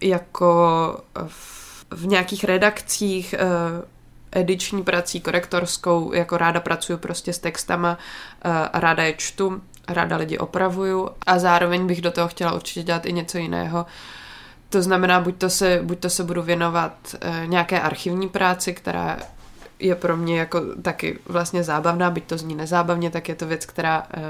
jako 0.00 1.00
v, 1.26 1.84
v 1.90 2.06
nějakých 2.06 2.44
redakcích, 2.44 3.34
uh, 3.38 3.84
ediční 4.32 4.82
prací, 4.82 5.20
korektorskou, 5.20 6.12
jako 6.12 6.36
ráda 6.36 6.60
pracuju 6.60 6.98
prostě 6.98 7.32
s 7.32 7.38
textama 7.38 7.90
uh, 8.44 8.50
a 8.72 8.80
ráda 8.80 9.02
je 9.02 9.14
čtu, 9.16 9.62
ráda 9.88 10.16
lidi 10.16 10.38
opravuju 10.38 11.10
a 11.26 11.38
zároveň 11.38 11.86
bych 11.86 12.00
do 12.00 12.10
toho 12.10 12.28
chtěla 12.28 12.52
určitě 12.52 12.82
dělat 12.82 13.06
i 13.06 13.12
něco 13.12 13.38
jiného. 13.38 13.86
To 14.68 14.82
znamená, 14.82 15.20
buď 15.20 15.36
to 15.38 15.50
se, 15.50 15.80
buď 15.82 15.98
to 15.98 16.10
se 16.10 16.24
budu 16.24 16.42
věnovat 16.42 16.92
uh, 17.14 17.46
nějaké 17.46 17.80
archivní 17.80 18.28
práci, 18.28 18.74
která 18.74 19.16
je 19.78 19.94
pro 19.94 20.16
mě 20.16 20.38
jako 20.38 20.60
taky 20.82 21.18
vlastně 21.26 21.64
zábavná, 21.64 22.10
byť 22.10 22.24
to 22.24 22.38
zní 22.38 22.54
nezábavně, 22.54 23.10
tak 23.10 23.28
je 23.28 23.34
to 23.34 23.46
věc, 23.46 23.66
která 23.66 24.06
uh, 24.16 24.22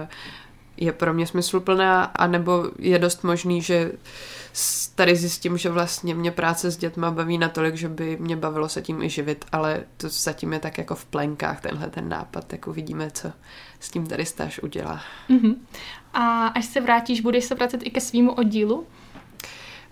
je 0.77 0.93
pro 0.93 1.15
mě 1.15 1.27
smysluplná, 1.27 2.05
anebo 2.05 2.65
je 2.79 2.99
dost 2.99 3.25
možný, 3.25 3.63
že 3.63 3.93
tady 4.95 5.17
zjistím, 5.17 5.59
že 5.59 5.71
vlastně 5.71 6.15
mě 6.15 6.31
práce 6.31 6.71
s 6.71 6.77
dětma 6.77 7.11
baví 7.11 7.39
natolik, 7.39 7.75
že 7.75 7.89
by 7.89 8.17
mě 8.21 8.37
bavilo 8.37 8.69
se 8.69 8.83
tím 8.83 9.03
i 9.03 9.11
živit, 9.11 9.45
ale 9.53 9.85
to 9.97 10.09
zatím 10.09 10.53
je 10.53 10.59
tak 10.59 10.79
jako 10.79 10.95
v 10.95 11.05
plenkách 11.05 11.61
tenhle 11.61 11.91
ten 11.91 12.09
nápad, 12.09 12.45
tak 12.45 12.67
uvidíme, 12.67 13.11
co 13.11 13.33
s 13.81 13.91
tím 13.91 14.07
tady 14.07 14.27
stáž 14.27 14.59
udělá. 14.59 15.01
Uh-huh. 15.31 15.57
A 16.13 16.47
až 16.47 16.65
se 16.65 16.81
vrátíš, 16.81 17.21
budeš 17.21 17.45
se 17.45 17.55
vracet 17.55 17.81
i 17.85 17.91
ke 17.91 18.01
svýmu 18.01 18.33
oddílu? 18.33 18.87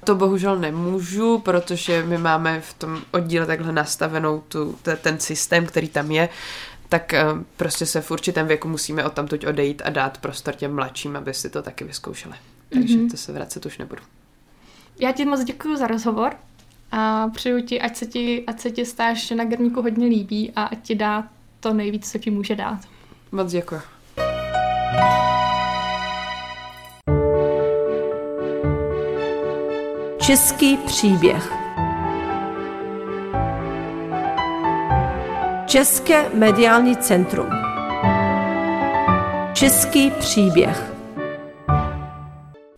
To 0.05 0.14
bohužel 0.14 0.57
nemůžu, 0.57 1.38
protože 1.38 2.03
my 2.03 2.18
máme 2.18 2.61
v 2.61 2.75
tom 2.75 3.03
oddíle 3.11 3.47
takhle 3.47 3.73
nastavenou 3.73 4.40
tu, 4.49 4.79
ten 5.03 5.20
systém, 5.20 5.66
který 5.66 5.88
tam 5.88 6.11
je, 6.11 6.29
tak 6.94 7.14
eh, 7.14 7.24
prostě 7.57 7.87
se 7.87 8.00
v 8.00 8.11
určitém 8.11 8.46
věku 8.46 8.68
musíme 8.68 9.04
odtamtud 9.04 9.44
odejít 9.44 9.83
a 9.85 9.90
dát 9.90 10.18
prostor 10.18 10.54
těm 10.54 10.74
mladším, 10.74 11.16
aby 11.16 11.35
si 11.35 11.50
to 11.50 11.62
taky 11.62 11.85
vyzkoušeli. 11.85 12.35
Takže 12.68 12.98
mm-hmm. 12.98 13.11
to 13.11 13.16
se 13.16 13.33
vracet 13.33 13.66
už 13.66 13.78
nebudu. 13.78 14.02
Já 15.00 15.12
ti 15.12 15.24
moc 15.24 15.44
děkuji 15.44 15.76
za 15.76 15.87
rozhovor 15.87 16.37
a 16.92 17.28
přeju 17.28 17.61
ti, 17.61 17.80
ať 17.80 17.96
se 17.96 18.07
ti, 18.07 18.44
ať 18.46 18.61
se 18.61 18.70
ti 18.70 18.87
stáž 18.87 19.30
na 19.30 19.44
Grníku 19.44 19.83
hodně 19.83 20.07
líbí 20.07 20.52
a 20.57 20.62
ať 20.62 20.83
ti 20.83 20.94
dá 20.94 21.28
to 21.61 21.74
nejvíc, 21.74 22.12
co 22.12 22.18
ti 22.18 22.30
může 22.30 22.57
dát. 22.57 22.78
Moc 23.33 23.52
děkuji. 23.52 23.80
Český 30.18 30.76
příběh 30.76 31.63
České 35.74 36.28
mediální 36.28 36.96
centrum. 36.96 37.46
Český 39.52 40.10
příběh. 40.10 40.92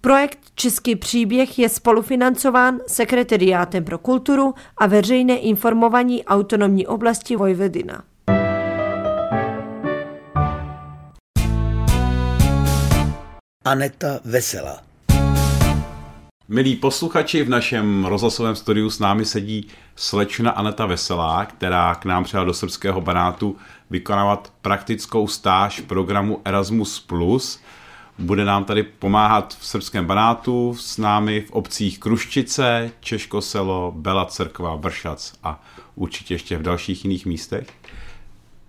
Projekt 0.00 0.38
Český 0.54 0.96
příběh 0.96 1.58
je 1.58 1.68
spolufinancován 1.68 2.80
Sekretariátem 2.86 3.84
pro 3.84 3.98
kulturu 3.98 4.54
a 4.76 4.86
veřejné 4.86 5.36
informování 5.36 6.24
autonomní 6.24 6.86
oblasti 6.86 7.36
Vojvodina. 7.36 8.04
Aneta 13.64 14.20
Veselá. 14.24 14.85
Milí 16.48 16.76
posluchači, 16.76 17.42
v 17.42 17.48
našem 17.48 18.04
rozhlasovém 18.04 18.56
studiu 18.56 18.90
s 18.90 18.98
námi 18.98 19.24
sedí 19.24 19.66
slečna 19.96 20.50
Aneta 20.50 20.86
Veselá, 20.86 21.44
která 21.44 21.94
k 21.94 22.04
nám 22.04 22.24
přijela 22.24 22.44
do 22.44 22.54
srbského 22.54 23.00
banátu 23.00 23.56
vykonávat 23.90 24.52
praktickou 24.62 25.28
stáž 25.28 25.80
programu 25.80 26.40
Erasmus+. 26.44 27.06
Bude 28.18 28.44
nám 28.44 28.64
tady 28.64 28.82
pomáhat 28.82 29.56
v 29.60 29.66
srbském 29.66 30.06
banátu 30.06 30.76
s 30.78 30.98
námi 30.98 31.40
v 31.40 31.50
obcích 31.50 31.98
Kruščice, 31.98 32.90
Češkoselo, 33.00 33.92
Bela 33.96 34.24
Cerkva, 34.24 34.76
Bršac 34.76 35.32
a 35.42 35.64
určitě 35.94 36.34
ještě 36.34 36.58
v 36.58 36.62
dalších 36.62 37.04
jiných 37.04 37.26
místech. 37.26 37.66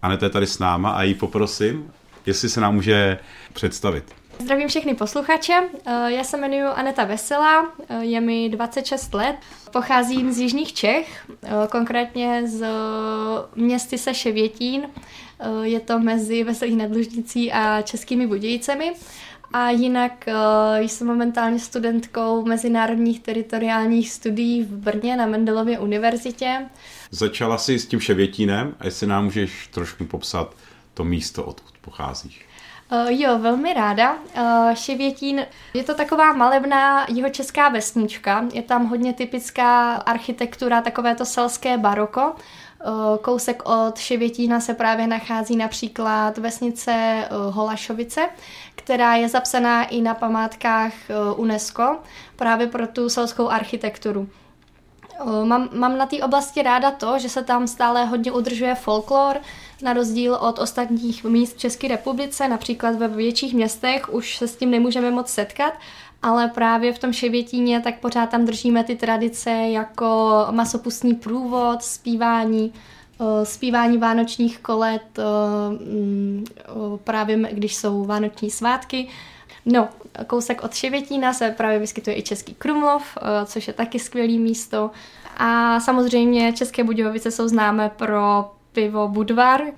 Aneta 0.01 0.25
je 0.25 0.29
tady 0.29 0.47
s 0.47 0.59
náma 0.59 0.91
a 0.91 1.03
jí 1.03 1.13
poprosím, 1.13 1.91
jestli 2.25 2.49
se 2.49 2.61
nám 2.61 2.75
může 2.75 3.19
představit. 3.53 4.15
Zdravím 4.39 4.67
všechny 4.67 4.93
posluchače, 4.93 5.54
eh, 5.86 6.12
já 6.12 6.23
se 6.23 6.38
jmenuji 6.38 6.62
Aneta 6.62 7.04
Veselá, 7.04 7.71
eh, 7.89 8.06
je 8.06 8.21
mi 8.21 8.50
26 8.50 9.13
let, 9.13 9.36
pocházím 9.71 10.32
z 10.32 10.39
Jižních 10.39 10.73
Čech, 10.73 11.26
eh, 11.43 11.50
konkrétně 11.71 12.47
z 12.47 12.67
městy 13.56 13.97
se 13.97 14.13
Ševětín, 14.13 14.89
je 15.62 15.80
to 15.80 16.00
mezi 16.00 16.43
Veselých 16.43 16.78
nad 16.78 16.91
Lužnicí 16.91 17.52
a 17.52 17.82
Českými 17.82 18.28
Budějicemi. 18.28 18.93
A 19.54 19.69
jinak 19.69 20.26
jsem 20.80 21.08
momentálně 21.08 21.60
studentkou 21.60 22.45
mezinárodních 22.45 23.19
teritoriálních 23.19 24.12
studií 24.12 24.63
v 24.63 24.71
Brně 24.71 25.15
na 25.15 25.26
Mendelově 25.26 25.80
univerzitě. 25.80 26.65
Začala 27.12 27.58
jsi 27.58 27.80
s 27.80 27.86
tím 27.86 28.00
Ševětínem 28.00 28.76
a 28.80 28.86
jestli 28.86 29.08
nám 29.08 29.23
můžeš 29.23 29.67
trošku 29.67 30.06
popsat 30.06 30.56
to 30.93 31.04
místo, 31.04 31.43
odkud 31.43 31.73
pocházíš. 31.82 32.46
Uh, 32.91 33.12
jo, 33.12 33.39
velmi 33.39 33.73
ráda. 33.73 34.13
Uh, 34.13 34.73
Ševětín 34.73 35.45
je 35.73 35.84
to 35.84 35.95
taková 35.95 36.34
malebná 36.34 37.06
jihočeská 37.10 37.69
vesnička. 37.69 38.45
Je 38.54 38.62
tam 38.62 38.86
hodně 38.86 39.13
typická 39.13 39.95
architektura, 39.95 40.82
takové 40.82 41.15
to 41.15 41.26
selské 41.26 41.78
baroko. 41.78 42.21
Uh, 42.86 43.17
kousek 43.17 43.69
od 43.69 43.97
Ševětína 43.97 44.60
se 44.60 44.73
právě 44.73 45.08
nachází 45.08 45.56
například 45.56 46.38
vesnice 46.38 47.23
Holašovice, 47.50 48.30
která 48.76 49.15
je 49.15 49.30
zapsaná 49.30 49.84
i 49.84 50.02
na 50.02 50.13
památkách 50.13 50.93
UNESCO 51.36 51.97
právě 52.36 52.67
pro 52.67 52.88
tu 52.88 53.10
selskou 53.10 53.50
architekturu. 53.50 54.30
Mám, 55.43 55.69
mám 55.73 55.97
na 55.97 56.06
té 56.06 56.23
oblasti 56.23 56.62
ráda 56.62 56.91
to, 56.91 57.19
že 57.19 57.30
se 57.30 57.43
tam 57.43 57.67
stále 57.67 58.06
hodně 58.06 58.32
udržuje 58.32 58.76
folklor, 58.76 59.38
na 59.81 59.93
rozdíl 59.93 60.35
od 60.35 60.59
ostatních 60.59 61.23
míst 61.23 61.55
v 61.55 61.59
České 61.59 61.87
republice, 61.87 62.47
například 62.47 62.95
ve 62.95 63.07
větších 63.07 63.53
městech 63.53 64.13
už 64.13 64.37
se 64.37 64.47
s 64.47 64.55
tím 64.55 64.71
nemůžeme 64.71 65.11
moc 65.11 65.29
setkat, 65.29 65.73
ale 66.21 66.47
právě 66.47 66.93
v 66.93 66.99
tom 66.99 67.13
Ševětíně 67.13 67.81
tak 67.81 67.99
pořád 67.99 68.29
tam 68.29 68.45
držíme 68.45 68.83
ty 68.83 68.95
tradice 68.95 69.51
jako 69.51 70.45
masopustní 70.51 71.15
průvod, 71.15 71.83
zpívání, 71.83 72.73
zpívání 73.43 73.97
vánočních 73.97 74.59
kolet, 74.59 75.19
mm, 75.69 76.45
právě 77.03 77.37
když 77.51 77.75
jsou 77.75 78.05
vánoční 78.05 78.51
svátky. 78.51 79.07
No, 79.65 79.89
kousek 80.27 80.63
od 80.63 80.73
Ševětína 80.73 81.33
se 81.33 81.51
právě 81.51 81.79
vyskytuje 81.79 82.17
i 82.17 82.21
Český 82.21 82.53
Krumlov, 82.53 83.17
což 83.45 83.67
je 83.67 83.73
taky 83.73 83.99
skvělý 83.99 84.39
místo. 84.39 84.91
A 85.37 85.79
samozřejmě 85.79 86.53
České 86.53 86.83
Budějovice 86.83 87.31
jsou 87.31 87.47
známé 87.47 87.89
pro 87.89 88.51
pivo 88.73 89.08
Budvar. 89.08 89.75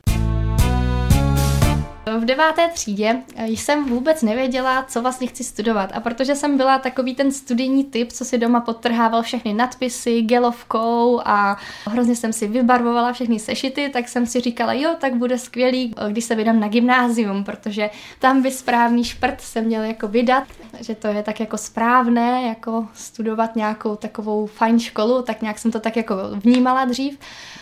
V 2.17 2.25
deváté 2.25 2.67
třídě 2.67 3.21
jsem 3.45 3.85
vůbec 3.85 4.21
nevěděla, 4.21 4.85
co 4.87 5.01
vlastně 5.01 5.27
chci 5.27 5.43
studovat 5.43 5.91
a 5.93 5.99
protože 5.99 6.35
jsem 6.35 6.57
byla 6.57 6.79
takový 6.79 7.15
ten 7.15 7.31
studijní 7.31 7.83
typ, 7.83 8.11
co 8.11 8.25
si 8.25 8.37
doma 8.37 8.59
podtrhával 8.61 9.21
všechny 9.21 9.53
nadpisy 9.53 10.21
gelovkou 10.21 11.21
a 11.25 11.57
hrozně 11.87 12.15
jsem 12.15 12.33
si 12.33 12.47
vybarvovala 12.47 13.13
všechny 13.13 13.39
sešity, 13.39 13.89
tak 13.89 14.07
jsem 14.07 14.25
si 14.25 14.39
říkala, 14.39 14.73
jo, 14.73 14.95
tak 14.99 15.15
bude 15.15 15.37
skvělý, 15.37 15.93
když 16.09 16.23
se 16.23 16.35
vydám 16.35 16.59
na 16.59 16.67
gymnázium, 16.67 17.43
protože 17.43 17.89
tam 18.19 18.41
by 18.41 18.51
správný 18.51 19.03
šprt 19.03 19.41
se 19.41 19.61
měl 19.61 19.83
jako 19.83 20.07
vydat, 20.07 20.43
že 20.79 20.95
to 20.95 21.07
je 21.07 21.23
tak 21.23 21.39
jako 21.39 21.57
správné, 21.57 22.43
jako 22.47 22.87
studovat 22.93 23.55
nějakou 23.55 23.95
takovou 23.95 24.45
fajn 24.45 24.79
školu, 24.79 25.21
tak 25.21 25.41
nějak 25.41 25.59
jsem 25.59 25.71
to 25.71 25.79
tak 25.79 25.97
jako 25.97 26.15
vnímala 26.33 26.85
dřív. 26.85 27.19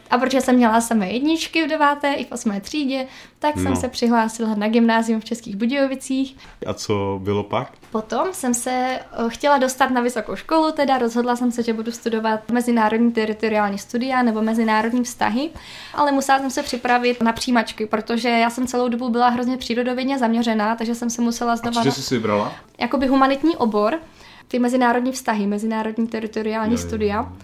A 0.10 0.18
protože 0.18 0.42
jsem 0.42 0.56
měla 0.56 0.82
samé 0.82 1.12
jedničky 1.12 1.66
v 1.66 1.70
deváté 1.70 2.14
i 2.14 2.26
v 2.26 2.32
osmé 2.32 2.62
třídě, 2.62 3.08
tak 3.40 3.56
no. 3.56 3.64
jsem 3.64 3.76
se 3.76 3.88
přihlásila 3.88 4.37
na 4.40 4.68
gymnázium 4.68 5.22
v 5.22 5.26
Českých 5.26 5.56
Budějovicích. 5.56 6.38
A 6.66 6.74
co 6.74 7.20
bylo 7.24 7.44
pak? 7.44 7.72
Potom 7.92 8.28
jsem 8.32 8.54
se 8.54 8.72
eh, 8.72 9.04
chtěla 9.28 9.58
dostat 9.58 9.90
na 9.90 10.02
vysokou 10.02 10.36
školu, 10.36 10.72
teda 10.72 10.98
rozhodla 10.98 11.36
jsem 11.36 11.52
se, 11.52 11.64
že 11.64 11.74
budu 11.74 11.92
studovat 11.92 12.52
mezinárodní 12.52 13.12
teritoriální 13.12 13.78
studia 13.78 14.24
nebo 14.24 14.42
mezinárodní 14.42 15.04
vztahy, 15.04 15.50
ale 15.94 16.12
musela 16.12 16.40
jsem 16.40 16.50
se 16.50 16.64
připravit 16.64 17.22
na 17.22 17.34
přijímačky, 17.34 17.86
protože 17.86 18.30
já 18.30 18.50
jsem 18.50 18.68
celou 18.68 18.88
dobu 18.90 19.10
byla 19.10 19.30
hrozně 19.30 19.58
přírodovědně 19.58 20.18
zaměřená, 20.20 20.76
takže 20.76 20.96
jsem 20.96 21.10
se 21.10 21.22
musela 21.22 21.56
znova... 21.56 21.82
A 21.82 21.84
jsi 21.84 22.04
si 22.04 22.16
vybrala? 22.16 22.56
Jakoby 22.80 23.08
humanitní 23.08 23.58
obor, 23.58 24.00
ty 24.48 24.60
mezinárodní 24.60 25.12
vztahy, 25.12 25.48
mezinárodní 25.48 26.08
teritoriální 26.08 26.74
jo, 26.74 26.78
studia. 26.78 27.16
Jo, 27.16 27.24
jo. 27.30 27.38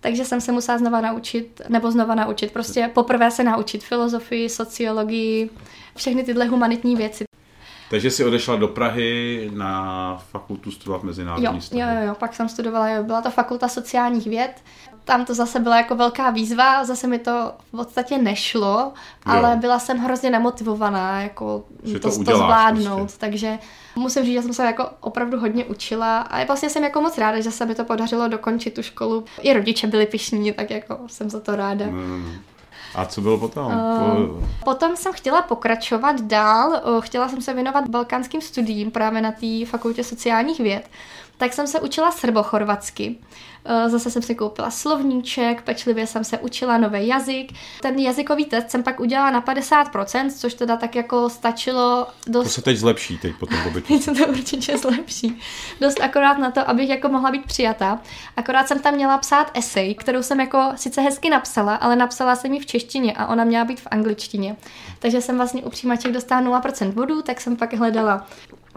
Takže 0.00 0.24
jsem 0.24 0.40
se 0.40 0.52
musela 0.52 0.78
znova 0.78 1.00
naučit, 1.00 1.60
nebo 1.68 1.90
znova 1.90 2.14
naučit, 2.14 2.52
prostě 2.52 2.90
poprvé 2.94 3.30
se 3.30 3.44
naučit 3.44 3.84
filozofii, 3.84 4.48
sociologii, 4.48 5.50
všechny 5.98 6.24
tyhle 6.24 6.46
humanitní 6.46 6.96
věci. 6.96 7.24
Takže 7.90 8.10
jsi 8.10 8.24
odešla 8.24 8.56
do 8.56 8.68
Prahy 8.68 9.50
na 9.54 10.16
fakultu 10.30 10.70
studovat 10.70 11.02
mezinárodní 11.02 11.46
jo, 11.46 11.60
vztahy. 11.60 11.82
Jo, 11.82 12.00
jo, 12.00 12.06
jo, 12.08 12.14
pak 12.14 12.34
jsem 12.34 12.48
studovala, 12.48 12.88
jo, 12.88 13.02
byla 13.02 13.22
to 13.22 13.30
fakulta 13.30 13.68
sociálních 13.68 14.26
věd. 14.26 14.52
Tam 15.04 15.24
to 15.24 15.34
zase 15.34 15.60
byla 15.60 15.76
jako 15.76 15.96
velká 15.96 16.30
výzva, 16.30 16.84
zase 16.84 17.06
mi 17.06 17.18
to 17.18 17.52
v 17.68 17.70
podstatě 17.70 18.18
nešlo, 18.18 18.78
jo. 18.78 18.92
ale 19.24 19.56
byla 19.56 19.78
jsem 19.78 19.98
hrozně 19.98 20.30
nemotivovaná, 20.30 21.20
jako 21.20 21.64
to, 21.92 21.98
to, 21.98 22.24
to 22.24 22.36
zvládnout, 22.36 22.98
prostě. 22.98 23.18
takže 23.18 23.58
musím 23.96 24.24
říct, 24.24 24.34
že 24.34 24.42
jsem 24.42 24.54
se 24.54 24.64
jako 24.64 24.88
opravdu 25.00 25.40
hodně 25.40 25.64
učila 25.64 26.18
a 26.20 26.44
vlastně 26.44 26.70
jsem 26.70 26.84
jako 26.84 27.00
moc 27.00 27.18
ráda, 27.18 27.40
že 27.40 27.50
se 27.50 27.66
mi 27.66 27.74
to 27.74 27.84
podařilo 27.84 28.28
dokončit 28.28 28.74
tu 28.74 28.82
školu. 28.82 29.24
I 29.42 29.52
rodiče 29.52 29.86
byli 29.86 30.06
pišní, 30.06 30.52
tak 30.52 30.70
jako 30.70 30.98
jsem 31.06 31.30
za 31.30 31.40
to 31.40 31.56
ráda. 31.56 31.86
Mm. 31.86 32.32
A 32.94 33.04
co 33.04 33.20
bylo 33.20 33.38
potom? 33.38 33.66
Uh, 33.66 34.48
potom 34.64 34.96
jsem 34.96 35.12
chtěla 35.12 35.42
pokračovat 35.42 36.20
dál, 36.20 36.80
uh, 36.84 37.00
chtěla 37.00 37.28
jsem 37.28 37.42
se 37.42 37.54
věnovat 37.54 37.88
balkánským 37.88 38.40
studiím 38.40 38.90
právě 38.90 39.20
na 39.20 39.32
té 39.32 39.66
fakultě 39.66 40.04
sociálních 40.04 40.60
věd 40.60 40.90
tak 41.38 41.52
jsem 41.52 41.66
se 41.66 41.80
učila 41.80 42.10
srbochorvatsky. 42.10 43.18
Eh, 43.64 43.88
zase 43.88 44.10
jsem 44.10 44.22
si 44.22 44.34
koupila 44.34 44.70
slovníček, 44.70 45.62
pečlivě 45.62 46.06
jsem 46.06 46.24
se 46.24 46.38
učila 46.38 46.78
nový 46.78 47.06
jazyk. 47.06 47.52
Ten 47.82 47.98
jazykový 47.98 48.44
test 48.44 48.70
jsem 48.70 48.82
pak 48.82 49.00
udělala 49.00 49.30
na 49.30 49.40
50%, 49.40 50.38
což 50.38 50.54
teda 50.54 50.76
tak 50.76 50.96
jako 50.96 51.30
stačilo 51.30 52.06
dost... 52.26 52.44
To 52.44 52.50
se 52.50 52.62
teď 52.62 52.76
zlepší, 52.76 53.18
teď 53.18 53.36
po 53.40 53.46
tom 53.46 53.58
pobytu. 53.64 53.86
teď 53.88 54.02
se 54.02 54.12
to 54.12 54.26
určitě 54.26 54.78
zlepší. 54.78 55.40
Dost 55.80 56.00
akorát 56.00 56.38
na 56.38 56.50
to, 56.50 56.70
abych 56.70 56.88
jako 56.88 57.08
mohla 57.08 57.30
být 57.30 57.44
přijata. 57.46 58.00
Akorát 58.36 58.68
jsem 58.68 58.78
tam 58.78 58.94
měla 58.94 59.18
psát 59.18 59.50
esej, 59.54 59.94
kterou 59.94 60.22
jsem 60.22 60.40
jako 60.40 60.72
sice 60.76 61.00
hezky 61.00 61.30
napsala, 61.30 61.74
ale 61.74 61.96
napsala 61.96 62.36
jsem 62.36 62.54
ji 62.54 62.60
v 62.60 62.66
češtině 62.66 63.12
a 63.12 63.26
ona 63.26 63.44
měla 63.44 63.64
být 63.64 63.80
v 63.80 63.86
angličtině. 63.90 64.56
Takže 64.98 65.20
jsem 65.20 65.36
vlastně 65.36 65.62
u 65.62 65.70
přijímaček 65.70 66.12
dostala 66.12 66.60
0% 66.60 66.92
bodů, 66.92 67.22
tak 67.22 67.40
jsem 67.40 67.56
pak 67.56 67.74
hledala 67.74 68.26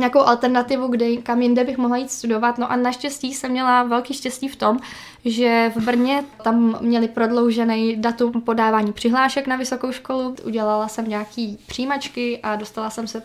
nějakou 0.01 0.19
alternativu, 0.19 0.87
kde, 0.87 1.17
kam 1.17 1.41
jinde 1.41 1.63
bych 1.63 1.77
mohla 1.77 1.97
jít 1.97 2.11
studovat. 2.11 2.57
No 2.57 2.71
a 2.71 2.75
naštěstí 2.75 3.33
jsem 3.33 3.51
měla 3.51 3.83
velký 3.83 4.13
štěstí 4.13 4.47
v 4.47 4.55
tom, 4.55 4.79
že 5.25 5.71
v 5.75 5.85
Brně 5.85 6.23
tam 6.43 6.77
měli 6.81 7.07
prodloužený 7.07 7.95
datum 7.95 8.31
podávání 8.31 8.93
přihlášek 8.93 9.47
na 9.47 9.55
vysokou 9.55 9.91
školu. 9.91 10.35
Udělala 10.45 10.87
jsem 10.87 11.07
nějaký 11.07 11.59
přijímačky 11.67 12.39
a 12.43 12.55
dostala 12.55 12.89
jsem 12.89 13.07
se 13.07 13.23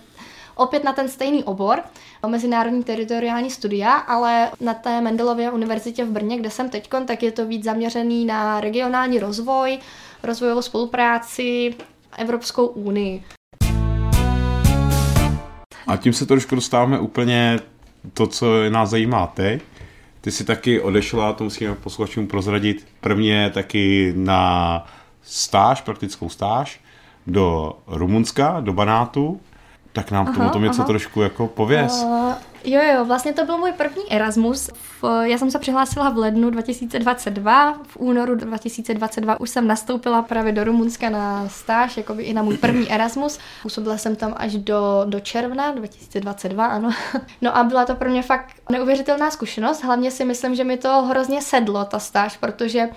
opět 0.55 0.85
na 0.85 0.93
ten 0.93 1.09
stejný 1.09 1.45
obor, 1.45 1.83
mezinárodní 2.27 2.85
teritoriální 2.85 3.51
studia, 3.51 3.93
ale 3.93 4.51
na 4.61 4.75
té 4.75 5.01
Mendelově 5.01 5.51
univerzitě 5.51 6.05
v 6.05 6.11
Brně, 6.11 6.39
kde 6.39 6.51
jsem 6.51 6.69
teď, 6.69 6.91
tak 7.07 7.23
je 7.23 7.33
to 7.33 7.47
víc 7.47 7.65
zaměřený 7.65 8.25
na 8.25 8.61
regionální 8.61 9.19
rozvoj, 9.19 9.79
rozvojovou 10.23 10.63
spolupráci, 10.63 11.75
Evropskou 12.19 12.67
unii. 12.67 13.25
A 15.87 15.97
tím 15.97 16.13
se 16.13 16.27
trošku 16.27 16.55
dostáváme 16.55 16.99
úplně 16.99 17.59
to, 18.15 18.27
co 18.27 18.71
nás 18.71 18.91
zajímá 18.91 19.27
teď. 19.27 19.63
Ty 20.21 20.31
jsi 20.31 20.45
taky 20.45 20.81
odešla, 20.81 21.33
to 21.33 21.45
musíme 21.45 21.75
posluchačům 21.75 22.27
prozradit, 22.27 22.87
prvně 23.01 23.51
taky 23.51 24.13
na 24.17 24.85
stáž, 25.23 25.81
praktickou 25.81 26.29
stáž 26.29 26.81
do 27.27 27.73
Rumunska, 27.87 28.61
do 28.61 28.73
Banátu. 28.73 29.41
Tak 29.93 30.11
nám 30.11 30.27
aha, 30.27 30.37
tomu 30.37 30.51
tom 30.51 30.63
něco 30.63 30.81
aha. 30.81 30.87
trošku 30.87 31.23
jako 31.23 31.47
pověz. 31.47 32.03
Uh, 32.05 32.33
Jo, 32.69 32.83
jo, 32.83 33.05
vlastně 33.05 33.33
to 33.33 33.45
byl 33.45 33.59
můj 33.59 33.73
první 33.73 34.13
Erasmus. 34.13 34.71
V, 34.75 35.05
já 35.23 35.39
jsem 35.39 35.51
se 35.51 35.59
přihlásila 35.59 36.11
v 36.11 36.19
lednu 36.19 36.51
2022, 36.51 37.79
v 37.87 37.97
únoru 37.97 38.35
2022 38.35 39.41
už 39.41 39.51
jsem 39.51 39.67
nastoupila 39.67 40.23
právě 40.23 40.53
do 40.53 40.65
Rumunska 40.65 41.11
na 41.11 41.49
stáž, 41.49 41.97
jakoby 41.97 42.23
i 42.23 42.35
na 42.35 42.43
můj 42.43 42.57
první 42.57 42.91
Erasmus. 42.93 43.39
Působila 43.63 43.99
jsem 43.99 44.17
tam 44.17 44.35
až 44.37 44.57
do, 44.57 45.05
do 45.05 45.21
června 45.21 45.73
2022, 45.73 46.67
ano. 46.67 46.91
No 47.43 47.57
a 47.57 47.65
byla 47.65 47.85
to 47.85 47.95
pro 47.95 48.11
mě 48.11 48.23
fakt 48.23 48.47
neuvěřitelná 48.71 49.31
zkušenost, 49.31 49.83
hlavně 49.83 50.11
si 50.11 50.25
myslím, 50.25 50.55
že 50.55 50.65
mi 50.65 50.77
to 50.77 51.03
hrozně 51.03 51.43
sedlo, 51.43 51.85
ta 51.85 51.99
stáž, 51.99 52.37
protože 52.37 52.89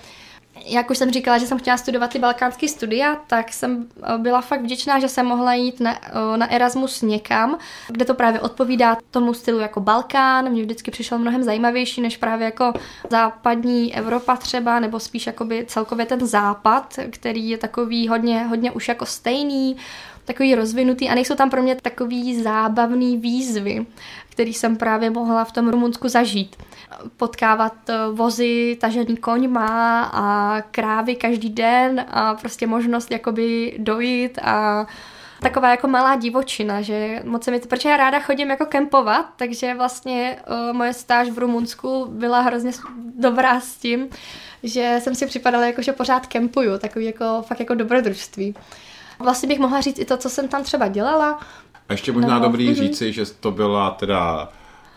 jak 0.64 0.90
už 0.90 0.98
jsem 0.98 1.10
říkala, 1.10 1.38
že 1.38 1.46
jsem 1.46 1.58
chtěla 1.58 1.76
studovat 1.76 2.10
ty 2.10 2.18
balkánské 2.18 2.68
studia, 2.68 3.16
tak 3.26 3.52
jsem 3.52 3.86
eh, 4.02 4.18
byla 4.18 4.40
fakt 4.40 4.60
vděčná, 4.60 5.00
že 5.00 5.08
jsem 5.08 5.26
mohla 5.26 5.54
jít 5.54 5.80
na, 5.80 5.98
eh, 6.02 6.36
na 6.36 6.52
Erasmus 6.52 7.02
někam, 7.02 7.58
kde 7.88 8.04
to 8.04 8.14
právě 8.14 8.40
odpovídá 8.40 8.96
tomu 9.10 9.34
stylu 9.34 9.58
jako 9.58 9.80
Balkán. 9.80 10.50
Mně 10.50 10.62
vždycky 10.62 10.90
přišel 10.90 11.18
mnohem 11.18 11.42
zajímavější 11.42 12.00
než 12.00 12.16
právě 12.16 12.44
jako 12.44 12.72
západní 13.10 13.94
Evropa 13.94 14.36
třeba, 14.36 14.80
nebo 14.80 15.00
spíš 15.00 15.26
jakoby 15.26 15.64
celkově 15.68 16.06
ten 16.06 16.26
západ, 16.26 16.98
který 17.10 17.50
je 17.50 17.58
takový 17.58 18.08
hodně, 18.08 18.44
hodně 18.44 18.70
už 18.70 18.88
jako 18.88 19.06
stejný, 19.06 19.76
takový 20.32 20.54
rozvinutý 20.54 21.08
a 21.08 21.14
nejsou 21.14 21.34
tam 21.34 21.50
pro 21.50 21.62
mě 21.62 21.74
takový 21.74 22.42
zábavný 22.42 23.18
výzvy, 23.18 23.86
který 24.28 24.54
jsem 24.54 24.76
právě 24.76 25.10
mohla 25.10 25.44
v 25.44 25.52
tom 25.52 25.68
Rumunsku 25.68 26.08
zažít. 26.08 26.56
Potkávat 27.16 27.74
eh, 27.88 27.94
vozy 28.12 28.78
tažený 28.80 29.16
koňma 29.16 30.02
a 30.02 30.56
krávy 30.70 31.14
každý 31.14 31.50
den 31.50 32.06
a 32.08 32.34
prostě 32.34 32.66
možnost 32.66 33.10
jakoby 33.10 33.74
dojít 33.78 34.38
a 34.42 34.86
taková 35.40 35.70
jako 35.70 35.88
malá 35.88 36.16
divočina, 36.16 36.82
že 36.82 37.22
moc 37.24 37.44
se 37.44 37.50
mi 37.50 37.60
to, 37.60 37.68
protože 37.68 37.88
já 37.88 37.96
ráda 37.96 38.20
chodím 38.20 38.50
jako 38.50 38.66
kempovat, 38.66 39.26
takže 39.36 39.74
vlastně 39.74 40.36
uh, 40.50 40.76
moje 40.76 40.92
stáž 40.92 41.30
v 41.30 41.38
Rumunsku 41.38 42.06
byla 42.10 42.40
hrozně 42.40 42.72
dobrá 43.18 43.60
s 43.60 43.76
tím, 43.76 44.08
že 44.62 44.96
jsem 45.02 45.14
si 45.14 45.26
připadala 45.26 45.66
jako, 45.66 45.82
že 45.82 45.92
pořád 45.92 46.26
kempuju, 46.26 46.78
takový 46.78 47.04
jako 47.04 47.42
fakt 47.46 47.60
jako 47.60 47.74
dobrodružství. 47.74 48.54
Vlastně 49.20 49.48
bych 49.48 49.58
mohla 49.58 49.80
říct 49.80 49.98
i 49.98 50.04
to, 50.04 50.16
co 50.16 50.30
jsem 50.30 50.48
tam 50.48 50.64
třeba 50.64 50.88
dělala. 50.88 51.40
A 51.88 51.92
ještě 51.92 52.12
možná 52.12 52.34
nebo, 52.34 52.46
dobrý 52.46 52.70
mm-hmm. 52.70 52.80
říci, 52.80 53.12
že 53.12 53.24
to 53.40 53.50
byla 53.50 53.90
teda 53.90 54.48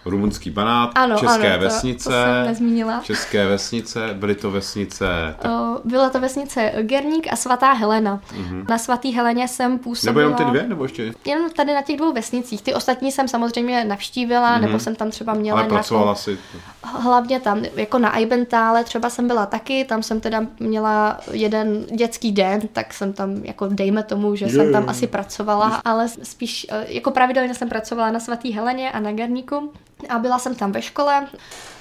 rumunský 0.06 0.50
banát, 0.50 0.92
ano, 0.96 1.18
české 1.18 1.54
ano, 1.54 1.64
vesnice. 1.64 2.10
To, 2.10 2.16
to 2.16 2.16
jsem 2.16 2.46
nezmínila. 2.46 3.02
České 3.04 3.48
vesnice, 3.48 4.10
byly 4.14 4.36
to 4.36 4.52
vesnice... 4.52 5.36
Tak... 5.40 5.52
Byla 5.84 6.10
to 6.10 6.20
vesnice 6.20 6.72
Gerník 6.82 7.34
a 7.34 7.36
Svatá 7.36 7.74
Helena. 7.74 8.22
Mm-hmm. 8.32 8.66
Na 8.70 8.78
Svatý 8.78 9.12
Heleně 9.12 9.48
jsem 9.48 9.80
působila... 9.80 10.12
Nebo 10.12 10.20
jenom 10.20 10.34
ty 10.36 10.58
dvě, 10.58 10.70
nebo 10.70 10.84
ještě? 10.84 11.14
Jenom 11.26 11.50
tady 11.50 11.74
na 11.74 11.82
těch 11.82 11.98
dvou 11.98 12.14
vesnicích. 12.14 12.62
Ty 12.62 12.74
ostatní 12.74 13.12
jsem 13.12 13.28
samozřejmě 13.28 13.86
navštívila, 13.86 14.58
mm-hmm. 14.58 14.62
nebo 14.62 14.80
jsem 14.80 14.96
tam 14.96 15.12
třeba 15.12 15.34
měla 15.34 15.60
Ale 15.60 15.70
pracovala 15.70 16.06
nějakou... 16.06 16.22
si... 16.22 16.38
Hlavně 16.84 17.40
tam, 17.40 17.64
jako 17.76 18.00
na 18.00 18.16
Eibentále 18.18 18.84
třeba 18.84 19.10
jsem 19.10 19.28
byla 19.28 19.46
taky, 19.46 19.86
tam 19.86 20.04
jsem 20.04 20.20
teda 20.20 20.46
měla 20.60 21.20
jeden 21.32 21.86
dětský 21.96 22.32
den, 22.32 22.62
tak 22.74 22.94
jsem 22.94 23.14
tam, 23.14 23.36
jako 23.36 23.68
dejme 23.68 24.04
tomu, 24.04 24.36
že 24.36 24.50
jsem 24.50 24.72
tam 24.72 24.90
asi 24.90 25.08
pracovala, 25.08 25.82
ale 25.86 26.08
spíš, 26.24 26.68
eh, 26.70 26.86
jako 26.88 27.12
pravidelně 27.12 27.54
jsem 27.54 27.70
pracovala 27.70 28.12
na 28.12 28.20
Svatý 28.20 28.52
Heleně 28.52 28.92
a 28.92 29.00
na 29.00 29.12
Gerníku. 29.12 29.74
A 30.10 30.20
byla 30.20 30.40
jsem 30.40 30.56
tam 30.56 30.72
ve 30.72 30.82
škole, 30.82 31.28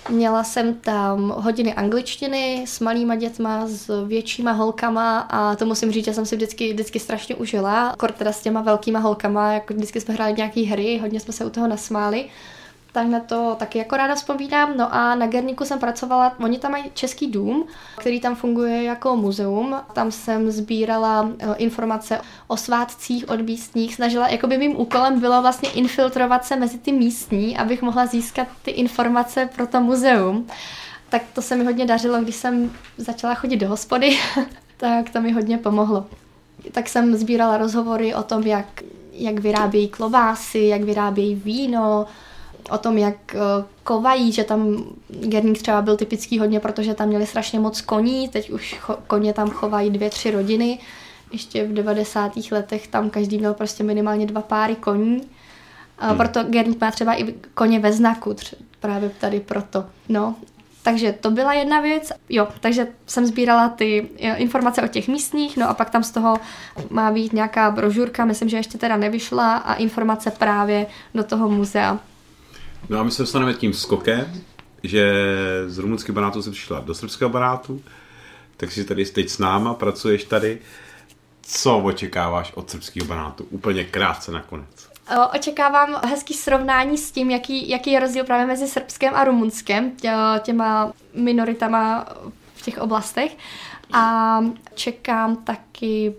měla 0.08 0.44
jsem 0.44 0.74
tam 0.74 1.34
hodiny 1.36 1.74
angličtiny 1.74 2.64
s 2.66 2.80
malýma 2.80 3.14
dětma, 3.14 3.66
s 3.66 4.06
většíma 4.06 4.52
holkama 4.52 5.18
a 5.18 5.56
to 5.56 5.66
musím 5.66 5.92
říct, 5.92 6.04
že 6.04 6.14
jsem 6.14 6.26
si 6.26 6.36
vždycky, 6.36 6.72
vždycky 6.72 7.00
strašně 7.00 7.34
užila. 7.34 7.94
Kor 7.98 8.12
teda 8.12 8.32
s 8.32 8.42
těma 8.42 8.60
velkýma 8.60 8.98
holkama, 8.98 9.52
jako 9.52 9.74
vždycky 9.74 10.00
jsme 10.00 10.14
hráli 10.14 10.34
nějaký 10.36 10.64
hry, 10.64 10.98
hodně 10.98 11.20
jsme 11.20 11.32
se 11.32 11.44
u 11.44 11.50
toho 11.50 11.68
nasmáli 11.68 12.28
tak 12.92 13.06
na 13.06 13.20
to 13.20 13.56
taky 13.58 13.78
jako 13.78 13.96
ráda 13.96 14.14
vzpomínám. 14.14 14.76
No 14.76 14.94
a 14.94 15.14
na 15.14 15.26
Gerniku 15.26 15.64
jsem 15.64 15.78
pracovala, 15.78 16.36
oni 16.44 16.58
tam 16.58 16.70
mají 16.70 16.84
český 16.94 17.26
dům, 17.26 17.66
který 17.98 18.20
tam 18.20 18.34
funguje 18.34 18.82
jako 18.82 19.16
muzeum. 19.16 19.76
Tam 19.92 20.12
jsem 20.12 20.50
sbírala 20.50 21.30
eh, 21.38 21.54
informace 21.56 22.20
o 22.46 22.56
svátcích 22.56 23.28
od 23.28 23.40
místních. 23.40 23.94
Snažila, 23.94 24.28
jako 24.28 24.46
by 24.46 24.58
mým 24.58 24.80
úkolem 24.80 25.20
bylo 25.20 25.42
vlastně 25.42 25.70
infiltrovat 25.70 26.44
se 26.44 26.56
mezi 26.56 26.78
ty 26.78 26.92
místní, 26.92 27.58
abych 27.58 27.82
mohla 27.82 28.06
získat 28.06 28.48
ty 28.62 28.70
informace 28.70 29.48
pro 29.56 29.66
to 29.66 29.80
muzeum. 29.80 30.46
Tak 31.08 31.22
to 31.32 31.42
se 31.42 31.56
mi 31.56 31.64
hodně 31.64 31.86
dařilo, 31.86 32.20
když 32.20 32.36
jsem 32.36 32.72
začala 32.96 33.34
chodit 33.34 33.56
do 33.56 33.68
hospody, 33.68 34.18
tak 34.76 35.10
to 35.10 35.20
mi 35.20 35.32
hodně 35.32 35.58
pomohlo. 35.58 36.06
Tak 36.72 36.88
jsem 36.88 37.16
sbírala 37.16 37.56
rozhovory 37.56 38.14
o 38.14 38.22
tom, 38.22 38.42
jak, 38.42 38.66
jak 39.12 39.38
vyrábějí 39.38 39.88
klobásy, 39.88 40.58
jak 40.58 40.82
vyrábějí 40.82 41.34
víno, 41.34 42.06
o 42.70 42.78
tom, 42.78 42.98
jak 42.98 43.34
eh, 43.34 43.38
kovají, 43.84 44.32
že 44.32 44.44
tam 44.44 44.84
Gerník 45.08 45.62
třeba 45.62 45.82
byl 45.82 45.96
typický 45.96 46.38
hodně, 46.38 46.60
protože 46.60 46.94
tam 46.94 47.08
měli 47.08 47.26
strašně 47.26 47.60
moc 47.60 47.80
koní, 47.80 48.28
teď 48.28 48.50
už 48.50 48.76
cho, 48.80 48.98
koně 49.06 49.32
tam 49.32 49.50
chovají 49.50 49.90
dvě, 49.90 50.10
tři 50.10 50.30
rodiny, 50.30 50.78
ještě 51.32 51.64
v 51.64 51.72
90. 51.72 52.32
letech 52.50 52.88
tam 52.88 53.10
každý 53.10 53.38
měl 53.38 53.54
prostě 53.54 53.84
minimálně 53.84 54.26
dva 54.26 54.40
páry 54.40 54.74
koní, 54.74 55.22
a 55.98 56.08
hmm. 56.08 56.16
proto 56.16 56.44
Gerník 56.44 56.80
má 56.80 56.90
třeba 56.90 57.20
i 57.20 57.34
koně 57.54 57.78
ve 57.78 57.92
znaku, 57.92 58.36
právě 58.80 59.10
tady 59.20 59.40
proto. 59.40 59.84
No, 60.08 60.34
takže 60.82 61.12
to 61.12 61.30
byla 61.30 61.52
jedna 61.52 61.80
věc. 61.80 62.12
Jo, 62.28 62.48
takže 62.60 62.86
jsem 63.06 63.26
sbírala 63.26 63.68
ty 63.68 64.08
eh, 64.18 64.34
informace 64.34 64.82
o 64.82 64.86
těch 64.86 65.08
místních, 65.08 65.56
no 65.56 65.68
a 65.68 65.74
pak 65.74 65.90
tam 65.90 66.02
z 66.02 66.10
toho 66.10 66.36
má 66.90 67.10
být 67.10 67.32
nějaká 67.32 67.70
brožurka, 67.70 68.24
myslím, 68.24 68.48
že 68.48 68.56
ještě 68.56 68.78
teda 68.78 68.96
nevyšla, 68.96 69.56
a 69.56 69.74
informace 69.74 70.30
právě 70.30 70.86
do 71.14 71.24
toho 71.24 71.48
muzea. 71.48 71.98
No 72.88 72.98
a 72.98 73.02
my 73.02 73.10
se 73.10 73.22
dostaneme 73.22 73.54
tím 73.54 73.72
skokem, 73.72 74.32
že 74.82 75.14
z 75.66 75.78
rumunského 75.78 76.14
banátu 76.14 76.42
se 76.42 76.50
přišla 76.50 76.80
do 76.80 76.94
srbského 76.94 77.30
banátu, 77.30 77.82
tak 78.56 78.72
si 78.72 78.84
tady 78.84 79.04
teď 79.04 79.28
s 79.28 79.38
náma, 79.38 79.74
pracuješ 79.74 80.24
tady. 80.24 80.58
Co 81.42 81.78
očekáváš 81.78 82.52
od 82.54 82.70
srbského 82.70 83.06
banátu? 83.06 83.46
Úplně 83.50 83.84
krátce 83.84 84.32
nakonec. 84.32 84.92
Očekávám 85.34 86.00
hezký 86.06 86.34
srovnání 86.34 86.98
s 86.98 87.10
tím, 87.12 87.30
jaký, 87.30 87.68
jaký 87.68 87.92
je 87.92 88.00
rozdíl 88.00 88.24
právě 88.24 88.46
mezi 88.46 88.66
srbském 88.66 89.14
a 89.14 89.24
rumunském, 89.24 89.90
tě, 89.90 90.12
těma 90.40 90.92
minoritama 91.14 92.06
v 92.54 92.62
těch 92.62 92.78
oblastech. 92.78 93.36
A 93.92 94.38
čekám 94.74 95.36
taky, 95.36 96.14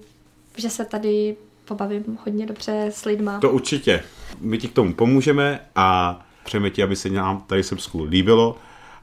že 0.57 0.69
se 0.69 0.85
tady 0.85 1.35
pobavím 1.65 2.17
hodně 2.25 2.45
dobře 2.45 2.85
s 2.91 3.05
lidma. 3.05 3.39
To 3.39 3.51
určitě. 3.51 4.03
My 4.39 4.57
ti 4.57 4.67
k 4.67 4.73
tomu 4.73 4.93
pomůžeme 4.93 5.59
a 5.75 6.19
Přejeme 6.43 6.69
ti, 6.69 6.83
aby 6.83 6.95
se 6.95 7.09
nám 7.09 7.41
tady 7.41 7.63
v 7.63 7.65
Srbsku 7.65 8.03
líbilo, 8.03 8.57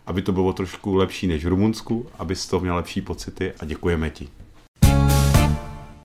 aby 0.06 0.22
to 0.22 0.32
bylo 0.32 0.52
trošku 0.52 0.94
lepší 0.94 1.26
než 1.26 1.44
v 1.44 1.48
Rumunsku, 1.48 2.06
aby 2.18 2.36
z 2.36 2.46
toho 2.46 2.60
měl 2.60 2.76
lepší 2.76 3.00
pocity 3.00 3.52
a 3.60 3.64
děkujeme 3.64 4.10
ti. 4.10 4.28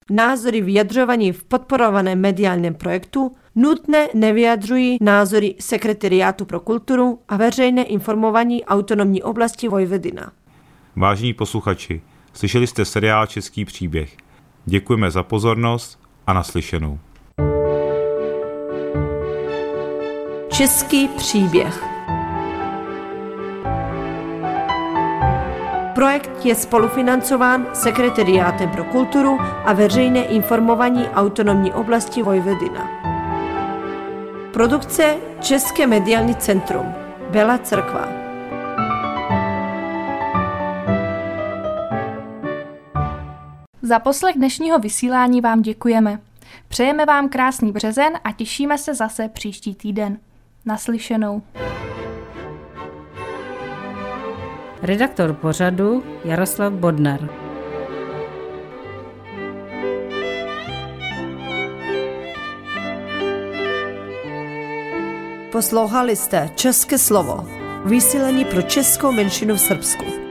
Názory 0.10 0.62
vyjadřovaní 0.62 1.32
v 1.32 1.44
podporovaném 1.44 2.22
mediálním 2.22 2.74
projektu 2.74 3.32
nutné 3.56 4.08
nevyjadřují 4.14 4.98
názory 5.02 5.56
Sekretariátu 5.60 6.46
pro 6.46 6.60
kulturu 6.60 7.20
a 7.28 7.38
veřejné 7.38 7.84
informování 7.84 8.66
autonomní 8.66 9.24
oblasti 9.24 9.68
Vojvedina. 9.68 10.32
Vážení 10.96 11.34
posluchači, 11.34 12.02
slyšeli 12.34 12.68
jste 12.68 12.86
seriál 12.86 13.28
Český 13.28 13.66
příběh. 13.66 14.18
Děkujeme 14.66 15.12
za 15.12 15.24
pozornost 15.24 16.00
a 16.28 16.34
naslyšenou. 16.34 17.00
Český 20.58 21.08
příběh. 21.08 21.84
Projekt 25.96 26.46
je 26.46 26.56
spolufinancován 26.56 27.68
Sekretariátem 27.74 28.70
pro 28.70 28.84
kulturu 28.84 29.38
a 29.42 29.74
veřejné 29.74 30.24
informování 30.26 31.08
autonomní 31.10 31.74
oblasti 31.74 32.24
Vojvodina. 32.24 32.90
Produkce 34.54 35.18
České 35.42 35.88
mediální 35.88 36.36
centrum 36.36 36.94
Bela 37.30 37.58
Crkva. 37.58 38.08
Za 43.82 44.00
poslech 44.00 44.36
dnešního 44.36 44.80
vysílání 44.80 45.42
vám 45.42 45.62
děkujeme. 45.62 46.20
Přejeme 46.68 47.06
vám 47.06 47.30
krásný 47.30 47.72
březen 47.72 48.14
a 48.24 48.32
těšíme 48.32 48.78
se 48.78 48.94
zase 48.94 49.30
příští 49.30 49.76
týden. 49.76 50.18
Naslyšenou. 50.66 51.42
Redaktor 54.82 55.34
pořadu 55.34 56.04
Jaroslav 56.24 56.74
Bodnar. 56.74 57.30
Poslouchali 65.52 66.16
jste 66.16 66.50
České 66.56 66.98
slovo, 66.98 67.48
vysílení 67.86 68.46
pro 68.46 68.62
českou 68.62 69.12
menšinu 69.12 69.56
v 69.56 69.60
Srbsku. 69.60 70.25